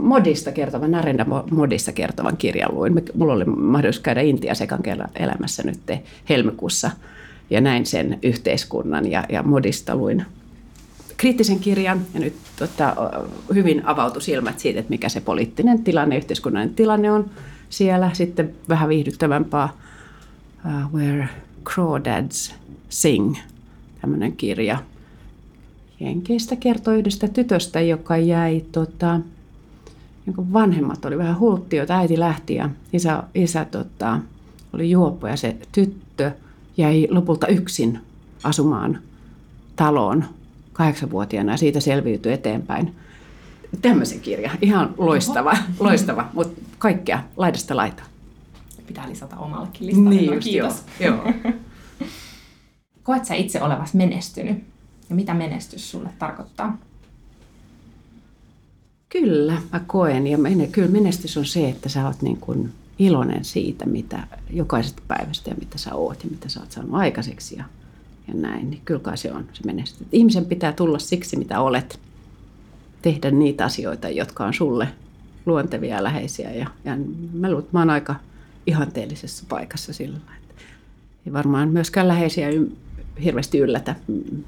modista 0.03 0.53
kertovan, 0.53 0.91
Narenda 0.91 1.27
modista 1.51 1.93
kertovan 1.93 2.37
kirjan 2.37 2.75
luin. 2.75 3.03
Mulla 3.15 3.33
oli 3.33 3.45
mahdollisuus 3.45 4.03
käydä 4.03 4.21
Intia 4.21 4.55
sekan 4.55 4.81
elämässä 5.15 5.63
nyt 5.63 5.81
helmikuussa 6.29 6.91
ja 7.51 7.61
näin 7.61 7.87
sen 7.87 8.19
yhteiskunnan 8.23 9.11
ja, 9.11 9.25
ja 9.29 9.43
modista 9.43 9.97
luin 9.97 10.27
kriittisen 11.19 11.59
kirjan 11.59 12.01
ja 12.15 12.21
nyt 12.21 12.35
tota, 12.59 12.97
hyvin 13.55 13.87
avautui 13.87 14.23
silmät 14.23 14.59
siitä, 14.59 14.81
että 14.81 14.91
mikä 14.91 15.09
se 15.09 15.21
poliittinen 15.21 15.85
tilanne, 15.85 16.17
yhteiskunnallinen 16.17 16.75
tilanne 16.75 17.13
on 17.13 17.31
siellä. 17.69 18.11
Sitten 18.13 18.55
vähän 18.69 18.89
viihdyttävämpää 18.89 19.69
uh, 20.65 21.01
Where 21.01 21.29
Crawdads 21.65 22.55
Sing, 22.89 23.37
tämmöinen 24.01 24.33
kirja. 24.33 24.79
Jenkeistä 26.01 26.57
kertoo 26.57 26.95
yhdestä 26.95 27.29
tytöstä, 27.29 27.81
joka 27.81 28.17
jäi, 28.17 28.65
tota, 28.73 29.21
niin 30.27 30.53
vanhemmat 30.53 31.05
oli 31.05 31.19
vähän 31.19 31.39
hulttioita, 31.39 31.97
äiti 31.97 32.19
lähti 32.19 32.55
ja 32.55 32.71
isä, 32.93 33.23
isä 33.35 33.65
tota, 33.65 34.21
oli 34.73 34.91
juoppo 34.91 35.29
ja 35.29 35.37
se 35.37 35.57
tyttö 35.73 36.33
jäi 36.77 37.09
lopulta 37.11 37.47
yksin 37.47 37.99
asumaan 38.43 38.99
taloon 39.77 40.25
kahdeksanvuotiaana 40.79 41.53
ja 41.53 41.57
siitä 41.57 41.81
selviytyi 41.81 42.33
eteenpäin. 42.33 42.95
Tämmöisen 43.83 44.21
kirja, 44.21 44.51
ihan 44.63 44.95
loistava, 44.99 45.51
Oho. 45.51 45.61
loistava 45.89 46.29
mutta 46.33 46.63
kaikkea 46.79 47.23
laidasta 47.37 47.77
laita. 47.77 48.03
Pitää 48.87 49.09
lisätä 49.09 49.37
omallekin 49.37 49.87
listalle. 49.87 50.11
Niin 50.11 50.35
just, 50.35 50.45
Kiitos. 50.45 50.83
Joo. 51.01 51.17
joo. 51.45 51.53
Koet 53.03 53.25
sä 53.25 53.35
itse 53.35 53.63
olevasi 53.63 53.97
menestynyt? 53.97 54.65
Ja 55.09 55.15
mitä 55.15 55.35
menestys 55.35 55.91
sulle 55.91 56.09
tarkoittaa? 56.19 56.79
Kyllä, 59.09 59.63
mä 59.73 59.81
koen. 59.87 60.27
Ja 60.27 60.39
kyllä 60.73 60.89
menestys 60.89 61.37
on 61.37 61.47
se, 61.47 61.69
että 61.69 61.89
sä 61.89 62.07
oot 62.07 62.23
niin 62.23 62.37
kuin 62.37 62.73
iloinen 62.99 63.45
siitä, 63.45 63.87
mitä 63.87 64.27
jokaisesta 64.51 65.03
päivästä 65.09 65.51
ja 65.51 65.57
mitä 65.57 65.79
sä 65.79 65.95
oot 65.95 66.25
ja 66.25 66.31
mitä 66.31 66.49
sä 66.49 66.61
oot 66.61 66.73
saanut 66.73 66.95
aikaiseksi. 66.95 67.57
Ja 67.57 67.65
ja 68.29 68.35
näin, 68.35 68.71
niin 68.71 68.83
kyllä 68.85 69.01
kai 69.01 69.19
se 69.19 69.33
on 69.33 69.49
se 69.53 69.63
menestys. 69.67 70.07
Ihmisen 70.13 70.45
pitää 70.45 70.73
tulla 70.73 70.99
siksi, 70.99 71.37
mitä 71.37 71.61
olet. 71.61 72.01
Tehdä 73.03 73.31
niitä 73.31 73.65
asioita, 73.65 74.09
jotka 74.09 74.45
on 74.45 74.55
sulle 74.55 74.89
luontevia 75.47 75.95
ja 75.97 76.03
läheisiä. 76.03 76.51
Ja, 76.51 76.67
ja 76.85 76.97
mä 77.33 77.49
luulen, 77.49 77.65
että 77.65 77.77
mä 77.77 77.79
oon 77.79 77.91
aika 77.91 78.15
ihanteellisessa 78.67 79.45
paikassa 79.49 79.93
sillä 79.93 80.17
että 80.17 80.63
ei 81.27 81.33
varmaan 81.33 81.69
myöskään 81.69 82.09
läheisiä 82.09 82.49
y- 82.49 82.73
hirveästi 83.25 83.59
yllätä, 83.59 83.97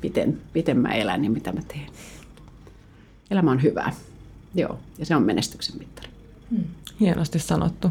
miten, 0.03 0.39
miten 0.55 0.79
mä 0.79 0.89
elän 0.89 1.25
ja 1.25 1.31
mitä 1.31 1.53
mä 1.53 1.61
teen. 1.69 1.87
Elämä 3.31 3.51
on 3.51 3.63
hyvää. 3.63 3.93
Joo, 4.55 4.79
ja 4.99 5.07
se 5.07 5.17
on 5.17 5.23
menestyksen 5.23 5.79
mittari. 5.79 6.09
Hmm. 6.51 6.65
Hienosti 7.01 7.39
sanottu 7.39 7.91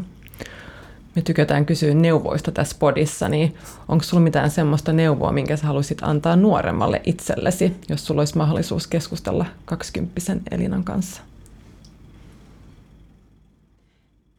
me 1.16 1.22
tykätään 1.22 1.66
kysyä 1.66 1.94
neuvoista 1.94 2.52
tässä 2.52 2.76
podissa, 2.78 3.28
niin 3.28 3.54
onko 3.88 4.04
sulla 4.04 4.22
mitään 4.22 4.50
semmoista 4.50 4.92
neuvoa, 4.92 5.32
minkä 5.32 5.56
sä 5.56 5.66
haluaisit 5.66 5.98
antaa 6.02 6.36
nuoremmalle 6.36 7.02
itsellesi, 7.04 7.76
jos 7.88 8.06
sulla 8.06 8.20
olisi 8.20 8.36
mahdollisuus 8.36 8.86
keskustella 8.86 9.46
kaksikymppisen 9.64 10.42
Elinan 10.50 10.84
kanssa? 10.84 11.22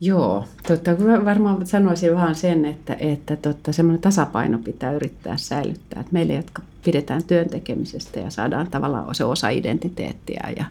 Joo, 0.03 0.45
totta, 0.67 0.91
varmaan 1.25 1.65
sanoisin 1.67 2.15
vaan 2.15 2.35
sen, 2.35 2.65
että, 2.65 2.95
että 2.99 3.35
totta, 3.35 3.73
semmoinen 3.73 4.01
tasapaino 4.01 4.57
pitää 4.57 4.91
yrittää 4.91 5.37
säilyttää. 5.37 5.99
Että 5.99 6.13
meille, 6.13 6.33
jotka 6.33 6.61
pidetään 6.85 7.23
työn 7.23 7.49
tekemisestä 7.49 8.19
ja 8.19 8.29
saadaan 8.29 8.67
tavallaan 8.71 9.15
se 9.15 9.23
osa 9.23 9.49
identiteettiä 9.49 10.53
ja 10.57 10.65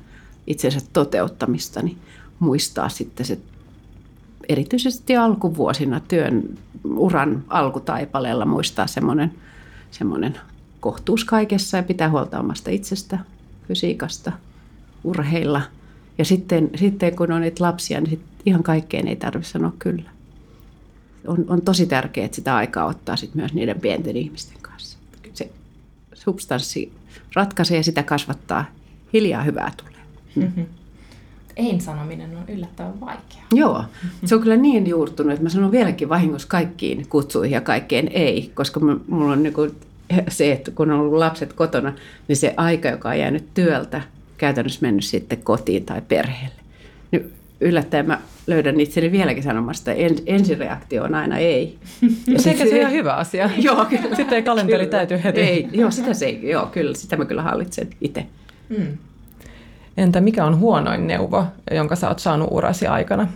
itsensä 0.46 0.80
toteuttamista, 0.92 1.82
niin 1.82 1.98
muistaa 2.38 2.88
sitten 2.88 3.26
se 3.26 3.38
erityisesti 4.50 5.16
alkuvuosina 5.16 6.00
työn 6.00 6.58
uran 6.84 7.44
alkutaipaleella 7.48 8.44
muistaa 8.44 8.86
semmoinen, 8.86 9.32
semmoinen 9.90 10.38
kohtuus 10.80 11.24
kaikessa 11.24 11.76
ja 11.76 11.82
pitää 11.82 12.10
huolta 12.10 12.40
omasta 12.40 12.70
itsestä, 12.70 13.18
fysiikasta, 13.68 14.32
urheilla. 15.04 15.62
Ja 16.18 16.24
sitten, 16.24 16.70
sitten 16.76 17.16
kun 17.16 17.32
on 17.32 17.40
niitä 17.40 17.64
lapsia, 17.64 18.00
niin 18.00 18.10
sit 18.10 18.20
ihan 18.46 18.62
kaikkeen 18.62 19.08
ei 19.08 19.16
tarvitse 19.16 19.50
sanoa 19.50 19.72
kyllä. 19.78 20.10
On, 21.26 21.44
on 21.48 21.62
tosi 21.62 21.86
tärkeää, 21.86 22.24
että 22.24 22.36
sitä 22.36 22.56
aikaa 22.56 22.86
ottaa 22.86 23.16
sit 23.16 23.34
myös 23.34 23.54
niiden 23.54 23.80
pienten 23.80 24.16
ihmisten 24.16 24.58
kanssa. 24.62 24.98
Se 25.34 25.50
substanssi 26.14 26.92
ratkaisee 27.34 27.76
ja 27.76 27.82
sitä 27.82 28.02
kasvattaa. 28.02 28.64
Hiljaa 29.12 29.42
hyvää 29.42 29.72
tulee. 29.76 30.00
Mm-hmm. 30.36 30.66
Ei 31.60 31.80
sanominen 31.80 32.36
on 32.36 32.44
yllättävän 32.48 33.00
vaikeaa. 33.00 33.46
Joo, 33.54 33.84
se 34.24 34.34
on 34.34 34.40
kyllä 34.40 34.56
niin 34.56 34.86
juurtunut, 34.86 35.32
että 35.32 35.42
mä 35.42 35.48
sanon 35.48 35.72
vieläkin 35.72 36.08
vahingossa 36.08 36.48
kaikkiin 36.48 37.08
kutsuihin 37.08 37.54
ja 37.54 37.60
kaikkeen 37.60 38.08
ei, 38.08 38.50
koska 38.54 38.80
mulla 39.08 39.32
on 39.32 39.42
niin 39.42 39.54
se, 40.28 40.52
että 40.52 40.70
kun 40.70 40.90
on 40.90 41.00
ollut 41.00 41.18
lapset 41.18 41.52
kotona, 41.52 41.92
niin 42.28 42.36
se 42.36 42.54
aika, 42.56 42.88
joka 42.88 43.08
on 43.08 43.18
jäänyt 43.18 43.54
työltä, 43.54 44.02
käytännössä 44.38 44.78
mennyt 44.82 45.04
sitten 45.04 45.42
kotiin 45.42 45.84
tai 45.84 46.02
perheelle. 46.08 46.60
Niin 47.10 47.32
yllättäen 47.60 48.06
mä 48.06 48.20
löydän 48.46 48.80
itseni 48.80 49.12
vieläkin 49.12 49.42
sanomasta, 49.42 49.92
että 49.92 50.22
ensireaktio 50.26 51.04
on 51.04 51.14
aina 51.14 51.38
ei. 51.38 51.78
Ja 52.26 52.42
se, 52.42 52.56
se 52.56 52.62
on 52.62 52.76
ihan 52.76 52.92
hyvä 52.92 53.14
asia. 53.14 53.50
joo, 53.58 53.84
kyllä. 53.84 54.16
Sitten 54.16 54.36
ei 54.36 54.42
kalenteri 54.42 54.86
kyllä. 54.86 54.90
täyty 54.90 55.24
heti. 55.24 55.40
Ei, 55.40 55.68
joo, 55.72 55.90
sitä 55.90 56.14
se 56.14 56.26
ei, 56.26 56.50
joo, 56.50 56.66
kyllä, 56.66 56.94
sitä 56.94 57.16
mä 57.16 57.24
kyllä 57.24 57.42
hallitsen 57.42 57.88
itse. 58.00 58.26
Mm. 58.68 58.98
Entä 59.96 60.20
mikä 60.20 60.44
on 60.44 60.58
huonoin 60.58 61.06
neuvo, 61.06 61.46
jonka 61.70 61.96
sä 61.96 62.08
oot 62.08 62.18
saanut 62.18 62.48
urasi 62.50 62.86
aikana? 62.86 63.28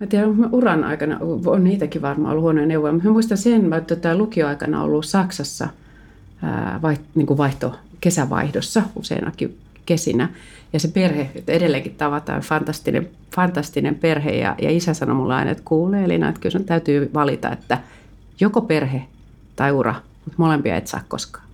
Mä 0.00 0.06
tiedän, 0.06 0.54
uran 0.54 0.84
aikana 0.84 1.18
on 1.46 1.64
niitäkin 1.64 2.02
varmaan 2.02 2.30
ollut 2.30 2.42
huonoja 2.42 2.66
neuvoja. 2.66 2.92
Mä 2.92 3.10
muistan 3.10 3.38
sen, 3.38 3.72
että 3.72 3.96
tota, 3.96 4.16
lukioaikana 4.16 4.82
ollut 4.82 5.06
Saksassa 5.06 5.68
ää, 6.42 6.78
vaiht, 6.82 7.02
niin 7.14 7.26
kuin 7.26 7.38
vaihto, 7.38 7.76
kesävaihdossa 8.00 8.82
useinakin 8.96 9.58
kesinä. 9.86 10.28
Ja 10.72 10.80
se 10.80 10.88
perhe, 10.88 11.30
että 11.34 11.52
edelleenkin 11.52 11.94
tavataan, 11.94 12.40
fantastinen, 12.40 13.08
fantastinen 13.34 13.94
perhe. 13.94 14.30
Ja, 14.30 14.54
ja 14.62 14.70
isä 14.70 14.94
sanoi 14.94 15.14
mulle 15.14 15.34
aina, 15.34 15.50
että 15.50 15.62
kuulee 15.66 16.04
Elina, 16.04 16.28
että 16.28 16.40
kyllä 16.40 16.52
sun 16.52 16.64
täytyy 16.64 17.10
valita, 17.14 17.52
että 17.52 17.78
joko 18.40 18.60
perhe 18.60 19.02
tai 19.56 19.72
ura, 19.72 19.94
mutta 20.24 20.34
molempia 20.36 20.76
et 20.76 20.86
saa 20.86 21.02
koskaan. 21.08 21.44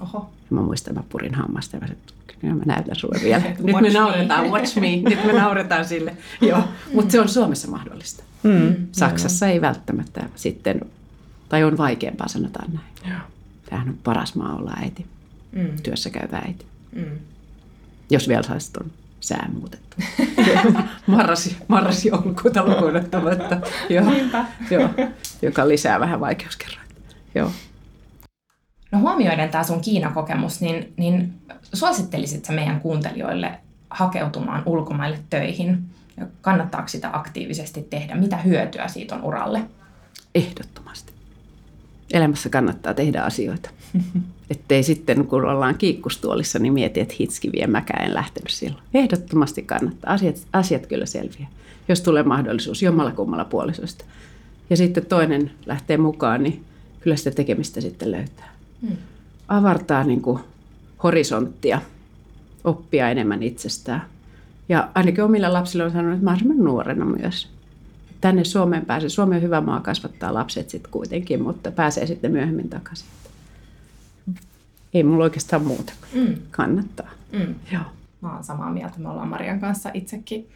Oho. 0.00 0.30
Ja 0.50 0.56
mä 0.56 0.62
muistan, 0.62 0.92
että 0.92 1.00
mä 1.00 1.06
purin 1.08 1.34
hammasta 1.34 1.76
ja 1.76 1.80
mä 1.80 1.86
sanoin, 1.86 2.58
mä 2.58 2.74
näytän 2.74 2.96
sulle 2.96 3.20
vielä. 3.22 3.42
Nyt 3.64 3.80
me 3.80 3.90
nauretaan, 3.92 4.50
watch 4.50 4.80
me, 4.80 4.96
nyt 4.96 5.24
me 5.24 5.32
nauretaan 5.32 5.84
sille. 5.84 6.16
Joo, 6.40 6.64
mutta 6.94 7.12
se 7.12 7.20
on 7.20 7.28
Suomessa 7.28 7.68
mahdollista. 7.68 8.24
Mm. 8.42 8.86
Saksassa 8.92 9.46
ei 9.46 9.60
välttämättä 9.60 10.28
sitten, 10.36 10.80
tai 11.48 11.64
on 11.64 11.78
vaikeampaa, 11.78 12.28
sanotaan 12.28 12.72
näin. 12.72 13.12
Joo. 13.14 13.20
Tämähän 13.70 13.88
on 13.88 13.98
paras 14.04 14.34
maa 14.34 14.56
olla 14.56 14.72
äiti, 14.82 15.06
mm. 15.52 15.68
työssä 15.82 16.10
käyvä 16.10 16.36
äiti. 16.36 16.66
Mm. 16.92 17.18
Jos 18.10 18.28
vielä 18.28 18.42
saisi 18.42 18.72
tuon 18.72 18.90
sää 19.20 19.48
muutettu. 19.52 19.96
marras, 21.06 21.56
marras 21.68 22.04
joulukuuta 22.04 22.66
lukuun 22.66 22.96
ottamatta. 22.96 23.60
Joo, 23.88 24.12
joo, 24.70 24.88
joka 25.42 25.68
lisää 25.68 26.00
vähän 26.00 26.20
vaikeuskerrointa. 26.20 26.94
Joo. 27.34 27.50
No 28.94 29.00
huomioiden 29.00 29.48
tämä 29.48 29.64
sun 29.64 29.80
Kiina-kokemus, 29.80 30.60
niin, 30.60 30.92
niin 30.96 31.34
suosittelisit 31.72 32.48
meidän 32.48 32.80
kuuntelijoille 32.80 33.58
hakeutumaan 33.90 34.62
ulkomaille 34.66 35.18
töihin? 35.30 35.82
Kannattaako 36.40 36.88
sitä 36.88 37.10
aktiivisesti 37.12 37.86
tehdä? 37.90 38.14
Mitä 38.14 38.36
hyötyä 38.36 38.88
siitä 38.88 39.14
on 39.14 39.24
uralle? 39.24 39.62
Ehdottomasti. 40.34 41.12
Elämässä 42.12 42.48
kannattaa 42.48 42.94
tehdä 42.94 43.22
asioita. 43.22 43.70
Ettei 44.50 44.82
sitten, 44.82 45.26
kun 45.26 45.44
ollaan 45.44 45.78
kiikkustuolissa, 45.78 46.58
niin 46.58 46.72
mieti, 46.72 47.00
että 47.00 47.14
hitski 47.20 47.52
vie, 47.52 47.66
mäkään 47.66 48.04
en 48.04 48.14
lähtenyt 48.14 48.50
silloin. 48.50 48.82
Ehdottomasti 48.94 49.62
kannattaa. 49.62 50.12
Asiat, 50.12 50.36
asiat 50.52 50.86
kyllä 50.86 51.06
selviää, 51.06 51.48
jos 51.88 52.00
tulee 52.00 52.22
mahdollisuus 52.22 52.82
jommalla 52.82 53.12
kummalla 53.12 53.44
puolisosta. 53.44 54.04
Ja 54.70 54.76
sitten 54.76 55.06
toinen 55.06 55.50
lähtee 55.66 55.96
mukaan, 55.96 56.42
niin 56.42 56.64
kyllä 57.00 57.16
sitä 57.16 57.30
tekemistä 57.30 57.80
sitten 57.80 58.10
löytää. 58.10 58.53
Avartaa 59.48 60.04
niin 60.04 60.22
kuin 60.22 60.40
horisonttia, 61.02 61.80
oppia 62.64 63.10
enemmän 63.10 63.42
itsestään. 63.42 64.02
Ja 64.68 64.88
ainakin 64.94 65.24
omilla 65.24 65.52
lapsilla 65.52 65.84
on 65.84 65.90
sanonut, 65.90 66.14
että 66.14 66.24
mahdollisimman 66.24 66.64
nuorena 66.64 67.04
myös. 67.04 67.48
Tänne 68.20 68.44
Suomeen 68.44 68.86
pääsee. 68.86 69.08
Suomi 69.08 69.36
on 69.36 69.42
hyvä 69.42 69.60
maa 69.60 69.80
kasvattaa 69.80 70.34
lapset 70.34 70.70
sitten 70.70 70.92
kuitenkin, 70.92 71.42
mutta 71.42 71.70
pääsee 71.70 72.06
sitten 72.06 72.32
myöhemmin 72.32 72.68
takaisin. 72.68 73.06
Ei 74.94 75.02
mulla 75.02 75.24
oikeastaan 75.24 75.62
muuta. 75.62 75.92
Mm. 76.14 76.34
Kannattaa. 76.50 77.10
Mm. 77.32 77.54
Joo. 77.72 77.82
Mä 78.20 78.34
oon 78.34 78.44
samaa 78.44 78.72
mieltä. 78.72 78.98
Me 78.98 79.08
ollaan 79.08 79.28
Marian 79.28 79.60
kanssa 79.60 79.90
itsekin 79.94 80.48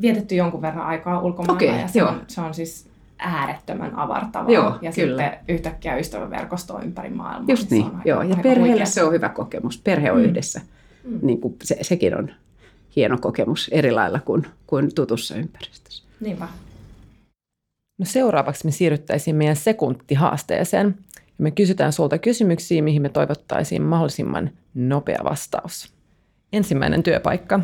vietetty 0.00 0.34
jonkun 0.34 0.62
verran 0.62 0.86
aikaa 0.86 1.20
ulkomailla. 1.20 1.54
Okay, 1.54 1.80
ja 1.80 1.88
se, 1.88 1.98
joo. 1.98 2.08
On, 2.08 2.20
se 2.28 2.40
on 2.40 2.54
siis 2.54 2.86
äärettömän 3.22 3.94
avartavaa. 3.94 4.52
Joo, 4.52 4.78
ja 4.82 4.92
kyllä. 4.92 5.22
sitten 5.22 5.54
yhtäkkiä 5.54 5.96
ystäväverkostoa 5.96 6.82
ympäri 6.82 7.10
maailmaa. 7.10 7.50
Just 7.50 7.70
niin, 7.70 7.86
niin 7.86 8.02
joo. 8.04 8.22
Ja 8.22 8.36
perheelle 8.42 8.86
se 8.86 9.02
on 9.02 9.12
hyvä 9.12 9.28
kokemus. 9.28 9.78
Perhe 9.78 10.12
on 10.12 10.18
mm. 10.18 10.24
yhdessä. 10.24 10.60
Mm. 11.04 11.18
Niin 11.22 11.40
kuin 11.40 11.56
se, 11.62 11.78
sekin 11.82 12.16
on 12.18 12.30
hieno 12.96 13.18
kokemus 13.18 13.68
eri 13.72 13.92
lailla 13.92 14.20
kuin, 14.20 14.46
kuin 14.66 14.94
tutussa 14.94 15.34
ympäristössä. 15.34 16.04
Niinpä. 16.20 16.48
No 17.98 18.06
seuraavaksi 18.06 18.64
me 18.64 18.70
siirryttäisiin 18.70 19.36
meidän 19.36 19.56
sekuntihaasteeseen. 19.56 20.94
Ja 21.16 21.42
me 21.42 21.50
kysytään 21.50 21.92
sulta 21.92 22.18
kysymyksiä, 22.18 22.82
mihin 22.82 23.02
me 23.02 23.08
toivottaisiin 23.08 23.82
mahdollisimman 23.82 24.50
nopea 24.74 25.20
vastaus. 25.24 25.92
Ensimmäinen 26.52 27.02
työpaikka. 27.02 27.60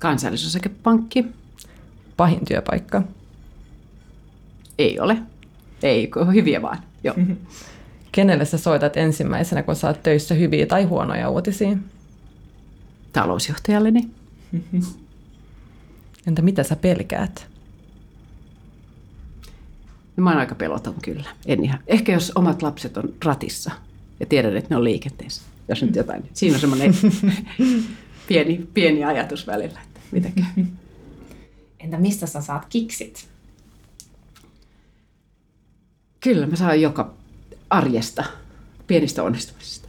Kansallisosakepankki. 0.00 1.26
Pahin 2.16 2.44
työpaikka. 2.48 3.02
Ei 4.78 5.00
ole. 5.00 5.16
Ei, 5.82 6.10
hyviä 6.34 6.62
vaan. 6.62 6.78
Joo. 7.04 7.16
Kenelle 8.12 8.44
sä 8.44 8.58
soitat 8.58 8.96
ensimmäisenä, 8.96 9.62
kun 9.62 9.76
saat 9.76 10.02
töissä 10.02 10.34
hyviä 10.34 10.66
tai 10.66 10.84
huonoja 10.84 11.30
uutisia? 11.30 11.76
Talousjohtajalleni. 13.12 14.10
Entä 16.26 16.42
mitä 16.42 16.62
sä 16.62 16.76
pelkäät? 16.76 17.46
No, 20.16 20.24
mä 20.24 20.30
oon 20.30 20.38
aika 20.38 20.54
peloton 20.54 20.94
kyllä. 21.02 21.28
En 21.46 21.64
ihan. 21.64 21.80
Ehkä 21.86 22.12
jos 22.12 22.32
omat 22.34 22.62
lapset 22.62 22.96
on 22.96 23.14
ratissa 23.24 23.70
ja 24.20 24.26
tiedän, 24.26 24.56
että 24.56 24.70
ne 24.70 24.76
on 24.76 24.84
liikenteessä. 24.84 25.42
Jos 25.68 25.82
nyt 25.82 25.96
jotain. 25.96 26.28
Siinä 26.34 26.54
on 26.54 26.60
semmoinen 26.60 26.94
pieni, 28.28 28.68
pieni 28.74 29.04
ajatus 29.04 29.46
välillä, 29.46 29.80
että 29.80 30.00
mitä 30.12 30.28
Entä 31.80 31.98
mistä 31.98 32.26
sä 32.26 32.40
saat 32.40 32.66
kiksit? 32.68 33.28
Kyllä, 36.28 36.46
mä 36.46 36.56
saan 36.56 36.80
joka 36.80 37.10
arjesta, 37.70 38.24
pienistä 38.86 39.22
onnistumisista. 39.22 39.88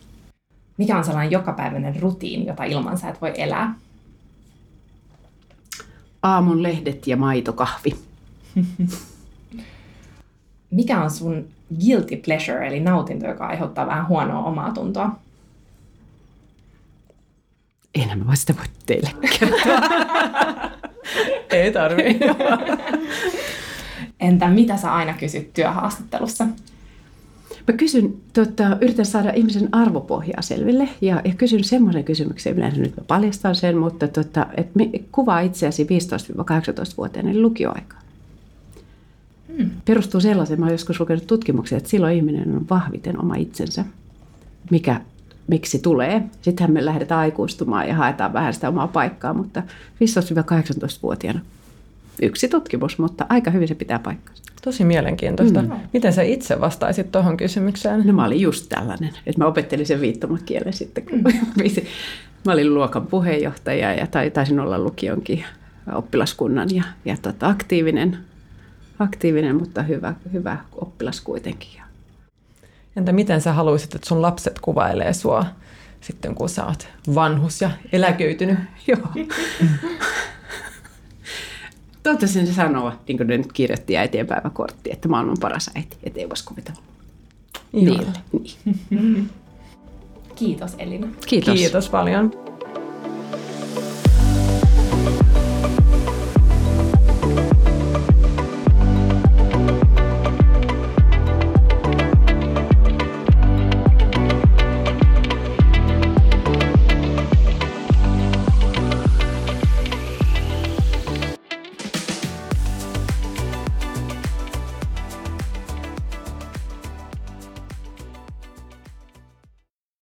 Mikä 0.78 0.98
on 0.98 1.04
sellainen 1.04 1.32
jokapäiväinen 1.32 2.02
rutiini, 2.02 2.48
jota 2.48 2.64
ilman 2.64 2.98
sä 2.98 3.10
et 3.10 3.22
voi 3.22 3.34
elää? 3.38 3.76
Aamun 6.24 6.64
lehdet 6.64 7.08
ja 7.08 7.18
maitokahvi. 7.18 7.96
Mikä 10.72 11.04
on 11.04 11.12
sun 11.12 11.48
guilty 11.86 12.16
pleasure, 12.16 12.68
eli 12.68 12.80
nautinto, 12.80 13.28
joka 13.28 13.48
aiheuttaa 13.48 13.88
vähän 13.88 14.08
huonoa 14.08 14.44
omaa 14.44 14.74
tuntoa? 14.74 15.20
Enää 17.96 18.16
mä 18.16 18.36
sitä 18.36 18.56
voi 18.58 18.66
teille 18.86 19.12
kertoa. 19.40 19.90
Ei 21.60 21.72
tarvitse. 21.72 22.26
Entä 24.20 24.48
mitä 24.48 24.78
sä 24.78 24.94
aina 24.94 25.14
kysyt 25.14 25.54
työhaastattelussa? 25.54 26.48
Mä 27.68 27.74
kysyn, 27.78 28.14
tota, 28.34 28.78
yritän 28.82 29.06
saada 29.06 29.32
ihmisen 29.36 29.70
arvopohjaa 29.72 30.42
selville 30.42 30.90
ja, 31.02 31.22
ja 31.26 31.34
kysyn 31.38 31.64
semmoisen 31.64 32.04
kysymyksen, 32.04 32.58
yleensä 32.58 32.82
nyt 32.82 32.98
mä 32.98 33.04
paljastan 33.08 33.56
sen, 33.56 33.78
mutta 33.78 34.08
tota, 34.08 34.48
et 34.58 34.76
me, 34.76 34.90
kuvaa 35.12 35.40
itseäsi 35.40 35.84
15-18-vuotiaana 35.84 37.30
eli 37.30 37.42
lukioaika. 37.42 37.96
Hmm. 39.58 39.70
Perustuu 39.86 40.22
sellaiseen, 40.22 40.60
mä 40.60 40.66
olen 40.66 40.74
joskus 40.74 41.00
lukenut 41.00 41.28
tutkimuksia, 41.28 41.78
että 41.78 41.90
silloin 41.90 42.16
ihminen 42.16 42.56
on 42.56 42.66
vahviten 42.70 43.20
oma 43.20 43.36
itsensä, 43.36 43.86
mikä 44.72 45.02
miksi 45.48 45.80
tulee. 45.80 46.24
Sittenhän 46.42 46.74
me 46.74 46.86
lähdetään 46.86 47.22
aikuistumaan 47.22 47.88
ja 47.88 47.96
haetaan 47.96 48.34
vähän 48.34 48.54
sitä 48.54 48.70
omaa 48.70 48.88
paikkaa, 48.88 49.34
mutta 49.34 49.64
15-18-vuotiaana 49.96 51.40
yksi 52.22 52.48
tutkimus, 52.48 52.98
mutta 52.98 53.26
aika 53.30 53.52
hyvin 53.52 53.68
se 53.68 53.76
pitää 53.76 54.00
paikkansa. 54.00 54.44
Tosi 54.64 54.86
mielenkiintoista. 54.86 55.62
Mm. 55.62 55.72
Miten 55.94 56.14
sä 56.14 56.22
itse 56.22 56.62
vastaisit 56.62 57.12
tuohon 57.12 57.38
kysymykseen? 57.38 58.08
No 58.08 58.14
mä 58.14 58.26
olin 58.26 58.42
just 58.42 58.66
tällainen, 58.70 59.10
että 59.26 59.42
mä 59.42 59.46
opettelin 59.46 59.86
sen 59.86 60.02
viittomakielen 60.02 60.74
sitten, 60.74 61.06
kun 61.06 61.20
mm. 61.20 61.64
mä 62.46 62.52
olin 62.52 62.74
luokan 62.74 63.08
puheenjohtaja 63.08 63.94
ja 63.94 64.08
taisin 64.34 64.60
olla 64.60 64.80
lukionkin 64.80 65.46
oppilaskunnan 65.96 66.70
ja, 66.76 66.84
ja 67.06 67.18
tota, 67.22 67.48
aktiivinen, 67.48 68.18
aktiivinen, 69.00 69.56
mutta 69.56 69.84
hyvä, 69.84 70.14
hyvä 70.34 70.58
oppilas 70.76 71.22
kuitenkin. 71.22 71.82
Entä 72.96 73.12
miten 73.12 73.42
sä 73.42 73.54
haluaisit, 73.54 73.96
että 73.96 74.08
sun 74.08 74.22
lapset 74.22 74.60
kuvailee 74.60 75.14
sua 75.14 75.46
sitten, 76.02 76.36
kun 76.36 76.50
sä 76.50 76.66
oot 76.66 76.88
vanhus 77.16 77.62
ja 77.62 77.72
eläköitynyt? 77.92 78.60
Joo. 78.88 79.00
Toivottavasti 82.04 82.46
se 82.46 82.54
sanoa, 82.54 82.96
niin 83.08 83.18
kuin 83.18 83.28
ne 83.28 83.38
nyt 83.38 83.54
kirjoitti 83.54 83.98
äitienpäiväkortti, 83.98 84.90
että 84.94 85.10
maailman 85.10 85.38
paras 85.42 85.72
äiti, 85.76 85.98
ettei 86.04 86.30
voisi 86.30 86.44
kuvitella. 86.44 86.80
Niin. 87.72 88.08
niin. 88.90 89.30
Kiitos 90.36 90.76
Elina. 90.78 91.08
Kiitos. 91.28 91.54
Kiitos 91.54 91.90
paljon. 91.90 92.49